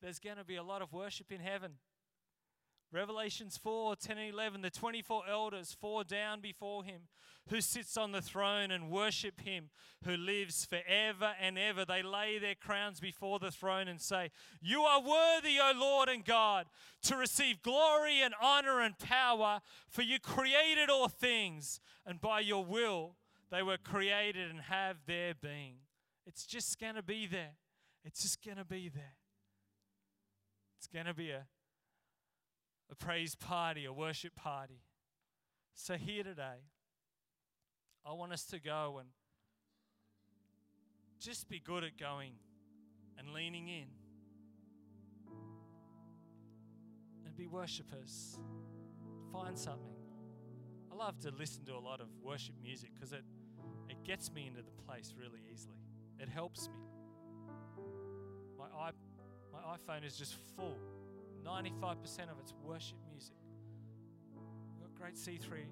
There's 0.00 0.18
going 0.18 0.36
to 0.36 0.44
be 0.44 0.56
a 0.56 0.62
lot 0.62 0.82
of 0.82 0.92
worship 0.92 1.30
in 1.30 1.40
heaven. 1.40 1.72
Revelations 2.92 3.56
4 3.56 3.96
10 3.96 4.18
and 4.18 4.34
11, 4.34 4.60
the 4.60 4.70
24 4.70 5.22
elders 5.28 5.74
fall 5.80 6.04
down 6.04 6.40
before 6.40 6.84
him 6.84 7.02
who 7.48 7.60
sits 7.60 7.96
on 7.96 8.12
the 8.12 8.22
throne 8.22 8.70
and 8.70 8.90
worship 8.90 9.40
him 9.40 9.70
who 10.04 10.16
lives 10.16 10.66
forever 10.66 11.32
and 11.40 11.58
ever. 11.58 11.84
They 11.84 12.02
lay 12.02 12.38
their 12.38 12.54
crowns 12.54 13.00
before 13.00 13.38
the 13.38 13.50
throne 13.50 13.88
and 13.88 14.00
say, 14.00 14.30
You 14.60 14.82
are 14.82 15.00
worthy, 15.00 15.58
O 15.58 15.72
Lord 15.74 16.08
and 16.08 16.24
God, 16.24 16.66
to 17.04 17.16
receive 17.16 17.62
glory 17.62 18.20
and 18.20 18.34
honor 18.40 18.80
and 18.80 18.98
power, 18.98 19.60
for 19.88 20.02
you 20.02 20.20
created 20.20 20.90
all 20.90 21.08
things, 21.08 21.80
and 22.06 22.20
by 22.20 22.40
your 22.40 22.64
will 22.64 23.16
they 23.50 23.62
were 23.62 23.78
created 23.78 24.50
and 24.50 24.60
have 24.62 24.98
their 25.06 25.34
being. 25.34 25.76
It's 26.26 26.46
just 26.46 26.78
going 26.78 26.94
to 26.94 27.02
be 27.02 27.26
there. 27.26 27.56
It's 28.04 28.22
just 28.22 28.44
going 28.44 28.56
to 28.58 28.64
be 28.64 28.88
there. 28.88 29.16
It's 30.78 30.86
going 30.86 31.06
to 31.06 31.14
be 31.14 31.30
a 31.30 31.46
a 32.92 32.94
praise 32.94 33.34
party, 33.34 33.86
a 33.86 33.92
worship 33.92 34.36
party. 34.36 34.82
So, 35.74 35.94
here 35.94 36.22
today, 36.22 36.60
I 38.04 38.12
want 38.12 38.32
us 38.32 38.44
to 38.46 38.60
go 38.60 38.98
and 39.00 39.08
just 41.18 41.48
be 41.48 41.58
good 41.58 41.84
at 41.84 41.96
going 41.98 42.32
and 43.18 43.32
leaning 43.32 43.68
in 43.68 43.86
and 47.24 47.34
be 47.34 47.46
worshippers. 47.46 48.38
Find 49.32 49.58
something. 49.58 49.96
I 50.92 50.94
love 50.94 51.18
to 51.20 51.30
listen 51.30 51.64
to 51.64 51.72
a 51.72 51.80
lot 51.80 52.02
of 52.02 52.08
worship 52.22 52.56
music 52.62 52.90
because 52.94 53.14
it, 53.14 53.24
it 53.88 54.04
gets 54.04 54.30
me 54.30 54.46
into 54.46 54.60
the 54.60 54.82
place 54.86 55.14
really 55.18 55.40
easily. 55.50 55.76
It 56.18 56.28
helps 56.28 56.68
me. 56.68 56.74
My, 58.58 58.90
my 59.50 59.76
iPhone 59.76 60.04
is 60.04 60.18
just 60.18 60.34
full 60.54 60.76
95% 61.44 62.30
of 62.30 62.38
it's 62.40 62.54
worship 62.64 62.98
music. 63.10 63.34
We've 64.34 64.80
got 64.80 64.94
great 64.94 65.16
C3 65.16 65.64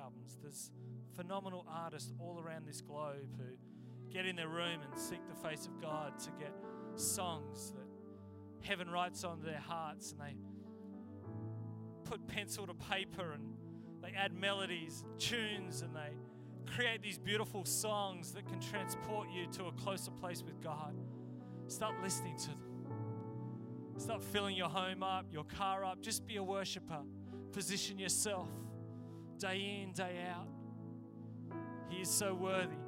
albums. 0.00 0.38
There's 0.42 0.70
phenomenal 1.16 1.66
artists 1.68 2.12
all 2.18 2.40
around 2.40 2.66
this 2.66 2.80
globe 2.80 3.28
who 3.38 4.12
get 4.12 4.26
in 4.26 4.36
their 4.36 4.48
room 4.48 4.80
and 4.82 5.00
seek 5.00 5.20
the 5.28 5.48
face 5.48 5.66
of 5.66 5.80
God 5.80 6.18
to 6.20 6.30
get 6.38 6.52
songs 6.96 7.72
that 7.72 8.66
heaven 8.66 8.90
writes 8.90 9.24
on 9.24 9.40
their 9.42 9.60
hearts 9.66 10.12
and 10.12 10.20
they 10.20 10.34
put 12.04 12.26
pencil 12.26 12.66
to 12.66 12.74
paper 12.74 13.32
and 13.32 13.54
they 14.02 14.12
add 14.16 14.32
melodies, 14.34 15.04
tunes, 15.18 15.82
and 15.82 15.94
they 15.94 16.10
create 16.74 17.02
these 17.02 17.18
beautiful 17.18 17.64
songs 17.64 18.32
that 18.32 18.46
can 18.48 18.60
transport 18.60 19.28
you 19.30 19.46
to 19.52 19.66
a 19.66 19.72
closer 19.72 20.10
place 20.10 20.42
with 20.42 20.60
God. 20.62 20.94
Start 21.68 21.94
listening 22.02 22.36
to 22.38 22.48
them. 22.48 22.69
Start 24.00 24.22
filling 24.22 24.56
your 24.56 24.70
home 24.70 25.02
up, 25.02 25.26
your 25.30 25.44
car 25.44 25.84
up. 25.84 26.00
Just 26.00 26.26
be 26.26 26.36
a 26.36 26.42
worshiper. 26.42 27.02
Position 27.52 27.98
yourself 27.98 28.48
day 29.38 29.82
in, 29.82 29.92
day 29.92 30.24
out. 30.26 30.48
He 31.90 32.00
is 32.00 32.08
so 32.08 32.32
worthy. 32.32 32.78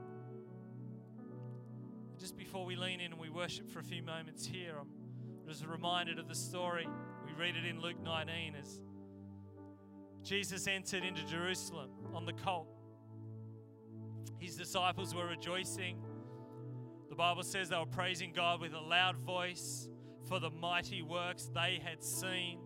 Just 2.18 2.35
before 2.35 2.64
we 2.64 2.77
lean 2.77 3.01
in 3.01 3.12
and 3.12 3.20
we 3.20 3.29
worship 3.29 3.68
for 3.70 3.81
a 3.81 3.85
few 3.85 4.03
moments 4.03 4.46
here, 4.46 4.75
I'm 4.81 4.88
just 5.46 5.66
reminded 5.66 6.18
of 6.18 6.29
the 6.29 6.35
story. 6.35 6.88
We 7.27 7.33
read 7.38 7.57
it 7.57 7.66
in 7.66 7.83
Luke 7.83 8.03
19 8.03 8.55
as 8.59 8.81
Jesus 10.22 10.66
entered 10.66 11.05
into 11.05 11.27
Jerusalem 11.27 11.90
on 12.14 12.25
the 12.25 12.33
colt. 12.33 12.68
His 14.38 14.57
disciples 14.57 15.14
were 15.14 15.27
rejoicing. 15.27 15.98
The 17.11 17.16
Bible 17.16 17.42
says 17.42 17.68
they 17.68 17.77
were 17.77 17.85
praising 17.85 18.33
God 18.33 18.62
with 18.62 18.72
a 18.72 18.81
loud 18.81 19.18
voice 19.18 19.90
for 20.32 20.40
the 20.40 20.50
mighty 20.62 21.02
works 21.02 21.50
they 21.54 21.78
had 21.84 22.02
seen. 22.02 22.58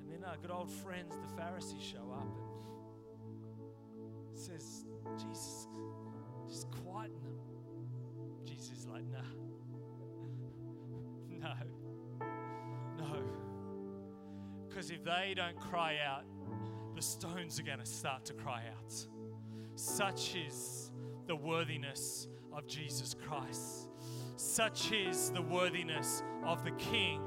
And 0.00 0.12
then 0.12 0.22
our 0.24 0.36
good 0.36 0.52
old 0.52 0.70
friends, 0.70 1.16
the 1.16 1.36
Pharisees, 1.36 1.82
show 1.82 2.08
up 2.12 2.28
and 4.28 4.38
says, 4.38 4.84
Jesus, 5.18 5.66
just 6.48 6.70
quieten 6.70 7.16
them. 7.24 7.34
Jesus 8.44 8.78
is 8.78 8.86
like, 8.86 9.02
nah. 9.10 9.18
no. 11.40 11.54
No. 12.98 13.24
Because 14.68 14.92
if 14.92 15.02
they 15.02 15.34
don't 15.34 15.58
cry 15.58 15.96
out, 16.06 16.22
the 16.94 17.02
stones 17.02 17.58
are 17.58 17.64
going 17.64 17.80
to 17.80 17.84
start 17.84 18.24
to 18.26 18.34
cry 18.34 18.62
out. 18.68 18.94
Such 19.74 20.36
is 20.36 20.92
the 21.26 21.34
worthiness 21.34 22.28
of 22.52 22.68
Jesus 22.68 23.16
Christ. 23.26 23.88
Such 24.44 24.90
is 24.90 25.30
the 25.30 25.40
worthiness 25.40 26.24
of 26.44 26.64
the 26.64 26.72
King 26.72 27.22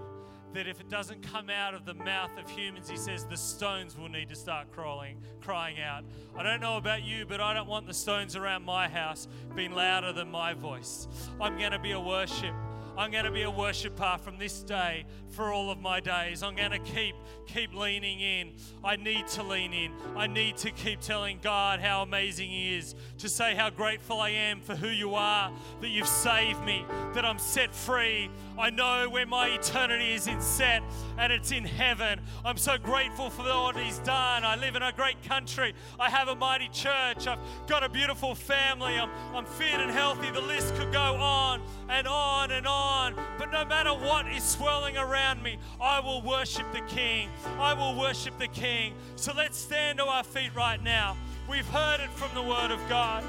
that 0.54 0.68
if 0.68 0.82
it 0.82 0.90
doesn't 0.90 1.24
come 1.24 1.50
out 1.50 1.74
of 1.74 1.86
the 1.86 1.94
mouth 1.94 2.38
of 2.38 2.50
humans, 2.50 2.90
he 2.90 2.98
says 2.98 3.26
the 3.26 3.38
stones 3.38 3.98
will 3.98 4.10
need 4.10 4.28
to 4.30 4.36
start 4.36 4.70
crawling, 4.70 5.22
crying 5.40 5.80
out. 5.80 6.04
I 6.38 6.44
don't 6.44 6.60
know 6.60 6.76
about 6.76 7.04
you, 7.04 7.26
but 7.26 7.40
I 7.40 7.54
don't 7.54 7.70
want 7.70 7.88
the 7.88 7.94
stones 7.94 8.36
around 8.36 8.64
my 8.64 8.90
house 8.90 9.30
being 9.56 9.72
louder 9.72 10.12
than 10.12 10.30
my 10.30 10.54
voice. 10.54 11.08
I'm 11.40 11.58
going 11.58 11.72
to 11.72 11.80
be 11.80 11.92
a 11.92 12.00
worship. 12.00 12.54
I'm 12.98 13.12
going 13.12 13.26
to 13.26 13.32
be 13.32 13.42
a 13.42 13.52
worshiper 13.52 14.18
from 14.24 14.38
this 14.38 14.64
day 14.64 15.06
for 15.32 15.52
all 15.52 15.70
of 15.70 15.82
my 15.82 16.00
days. 16.00 16.42
I'm 16.44 16.56
going 16.56 16.72
to 16.72 16.80
keep 16.80 17.16
keep 17.46 17.74
leaning 17.74 18.22
in. 18.22 18.54
I 18.84 18.96
need 18.96 19.28
to 19.30 19.44
lean 19.44 19.74
in. 19.74 19.92
I 20.16 20.28
need 20.28 20.58
to 20.58 20.72
keep 20.72 21.02
telling 21.02 21.40
God 21.42 21.80
how 21.80 22.04
amazing 22.04 22.50
He 22.50 22.76
is, 22.76 22.96
to 23.20 23.30
say 23.30 23.54
how 23.54 23.70
grateful 23.70 24.20
I 24.20 24.30
am 24.30 24.62
for 24.62 24.76
who 24.76 24.88
you 24.88 25.16
are, 25.16 25.52
that 25.82 25.90
you've 25.90 26.08
saved 26.08 26.64
me, 26.64 26.86
that 27.14 27.26
I'm 27.26 27.38
set 27.38 27.76
free. 27.76 28.30
I 28.58 28.70
know 28.70 29.10
where 29.10 29.26
my 29.26 29.50
eternity 29.50 30.14
is 30.14 30.28
in 30.28 30.42
set, 30.42 30.82
and 31.18 31.34
it's 31.34 31.52
in 31.52 31.66
heaven. 31.66 32.22
I'm 32.44 32.58
so 32.58 32.78
grateful 32.78 33.30
for 33.30 33.44
what 33.44 33.78
He's 33.78 34.00
done. 34.00 34.44
I 34.44 34.56
live 34.56 34.76
in 34.76 34.82
a 34.82 34.92
great 34.92 35.22
country. 35.24 35.74
I 36.00 36.10
have 36.10 36.28
a 36.28 36.36
mighty 36.36 36.70
church. 36.70 37.28
I've 37.28 37.40
got 37.68 37.84
a 37.84 37.90
beautiful 37.90 38.36
family. 38.36 38.98
I'm, 38.98 39.10
I'm 39.34 39.46
fit 39.46 39.80
and 39.80 39.92
healthy. 39.92 40.32
The 40.32 40.42
list 40.42 40.76
could 40.76 40.92
go 40.92 41.16
on 41.16 41.62
and 41.90 42.08
on 42.08 42.52
and 42.52 42.68
on. 42.68 43.16
But 43.38 43.52
no 43.52 43.66
matter 43.66 43.92
what 43.92 44.28
is 44.32 44.44
swirling 44.44 44.98
around 44.98 45.42
me, 45.42 45.58
I 45.80 46.00
will 46.00 46.22
worship 46.22 46.66
the 46.74 46.82
King. 46.82 47.30
I 47.60 47.74
will 47.74 47.98
worship 47.98 48.38
the 48.38 48.48
King. 48.48 48.94
So 49.16 49.34
let's 49.36 49.58
stand 49.58 50.00
to 50.00 50.06
our 50.06 50.24
feet 50.24 50.56
right 50.56 50.82
now. 50.82 51.16
We've 51.50 51.68
heard 51.68 52.00
it 52.00 52.10
from 52.10 52.34
the 52.34 52.42
Word 52.42 52.72
of 52.72 52.80
God, 52.90 53.24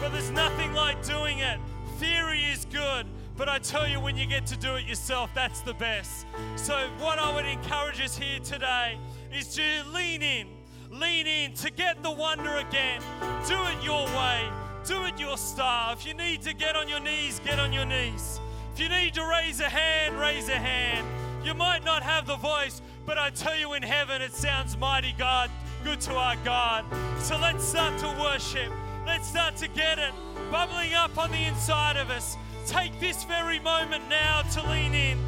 but 0.00 0.10
there's 0.10 0.30
nothing 0.30 0.72
like 0.72 1.04
doing 1.04 1.38
it. 1.38 1.58
Theory 1.98 2.40
is 2.40 2.64
good, 2.64 3.06
but 3.42 3.48
I 3.48 3.58
tell 3.58 3.88
you, 3.88 3.98
when 3.98 4.16
you 4.16 4.24
get 4.24 4.46
to 4.46 4.56
do 4.56 4.76
it 4.76 4.86
yourself, 4.86 5.28
that's 5.34 5.62
the 5.62 5.74
best. 5.74 6.26
So, 6.54 6.88
what 7.00 7.18
I 7.18 7.34
would 7.34 7.44
encourage 7.44 8.00
us 8.00 8.16
here 8.16 8.38
today 8.38 8.96
is 9.36 9.52
to 9.56 9.62
lean 9.92 10.22
in, 10.22 10.46
lean 10.90 11.26
in 11.26 11.52
to 11.54 11.72
get 11.72 12.04
the 12.04 12.10
wonder 12.12 12.58
again. 12.58 13.02
Do 13.48 13.60
it 13.64 13.82
your 13.82 14.06
way, 14.16 14.48
do 14.86 15.06
it 15.06 15.18
your 15.18 15.36
style. 15.36 15.92
If 15.92 16.06
you 16.06 16.14
need 16.14 16.42
to 16.42 16.54
get 16.54 16.76
on 16.76 16.88
your 16.88 17.00
knees, 17.00 17.40
get 17.44 17.58
on 17.58 17.72
your 17.72 17.84
knees. 17.84 18.38
If 18.74 18.80
you 18.80 18.88
need 18.88 19.14
to 19.14 19.26
raise 19.26 19.58
a 19.58 19.68
hand, 19.68 20.20
raise 20.20 20.48
a 20.48 20.52
hand. 20.52 21.04
You 21.44 21.54
might 21.54 21.84
not 21.84 22.04
have 22.04 22.28
the 22.28 22.36
voice, 22.36 22.80
but 23.04 23.18
I 23.18 23.30
tell 23.30 23.56
you 23.56 23.72
in 23.72 23.82
heaven 23.82 24.22
it 24.22 24.34
sounds 24.34 24.76
mighty 24.76 25.16
God, 25.18 25.50
good 25.82 26.00
to 26.02 26.14
our 26.14 26.36
God. 26.44 26.84
So 27.18 27.36
let's 27.38 27.64
start 27.64 27.98
to 28.02 28.06
worship. 28.22 28.72
Let's 29.04 29.26
start 29.26 29.56
to 29.56 29.66
get 29.66 29.98
it 29.98 30.12
bubbling 30.52 30.94
up 30.94 31.18
on 31.18 31.32
the 31.32 31.42
inside 31.42 31.96
of 31.96 32.08
us. 32.08 32.36
Take 32.66 32.98
this 33.00 33.24
very 33.24 33.58
moment 33.58 34.08
now 34.08 34.42
to 34.52 34.70
lean 34.70 34.94
in, 34.94 35.18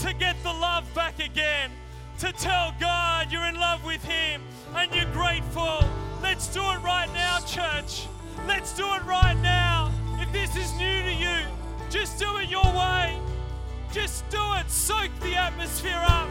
to 0.00 0.12
get 0.14 0.36
the 0.42 0.52
love 0.52 0.84
back 0.94 1.18
again, 1.18 1.70
to 2.18 2.32
tell 2.32 2.74
God 2.80 3.30
you're 3.30 3.46
in 3.46 3.54
love 3.54 3.84
with 3.84 4.04
Him 4.04 4.42
and 4.74 4.94
you're 4.94 5.10
grateful. 5.12 5.84
Let's 6.22 6.48
do 6.52 6.60
it 6.60 6.82
right 6.82 7.08
now, 7.14 7.38
church. 7.40 8.06
Let's 8.46 8.74
do 8.76 8.84
it 8.94 9.04
right 9.04 9.36
now. 9.42 9.92
If 10.20 10.32
this 10.32 10.56
is 10.56 10.72
new 10.78 11.02
to 11.02 11.12
you, 11.12 11.46
just 11.90 12.18
do 12.18 12.36
it 12.38 12.50
your 12.50 12.64
way. 12.64 13.18
Just 13.92 14.28
do 14.30 14.40
it. 14.54 14.70
Soak 14.70 15.10
the 15.20 15.34
atmosphere 15.36 16.02
up. 16.06 16.28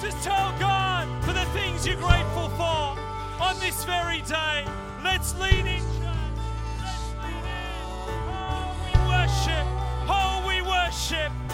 Just 0.00 0.22
tell 0.22 0.56
God 0.58 1.08
for 1.24 1.32
the 1.32 1.44
things 1.46 1.86
you're 1.86 1.96
grateful 1.96 2.48
for 2.50 2.96
on 3.42 3.58
this 3.60 3.84
very 3.84 4.22
day. 4.22 4.64
Let's 5.02 5.38
lean 5.38 5.66
in 5.66 5.97
Oh, 10.10 10.42
we 10.46 10.62
worship. 10.62 11.47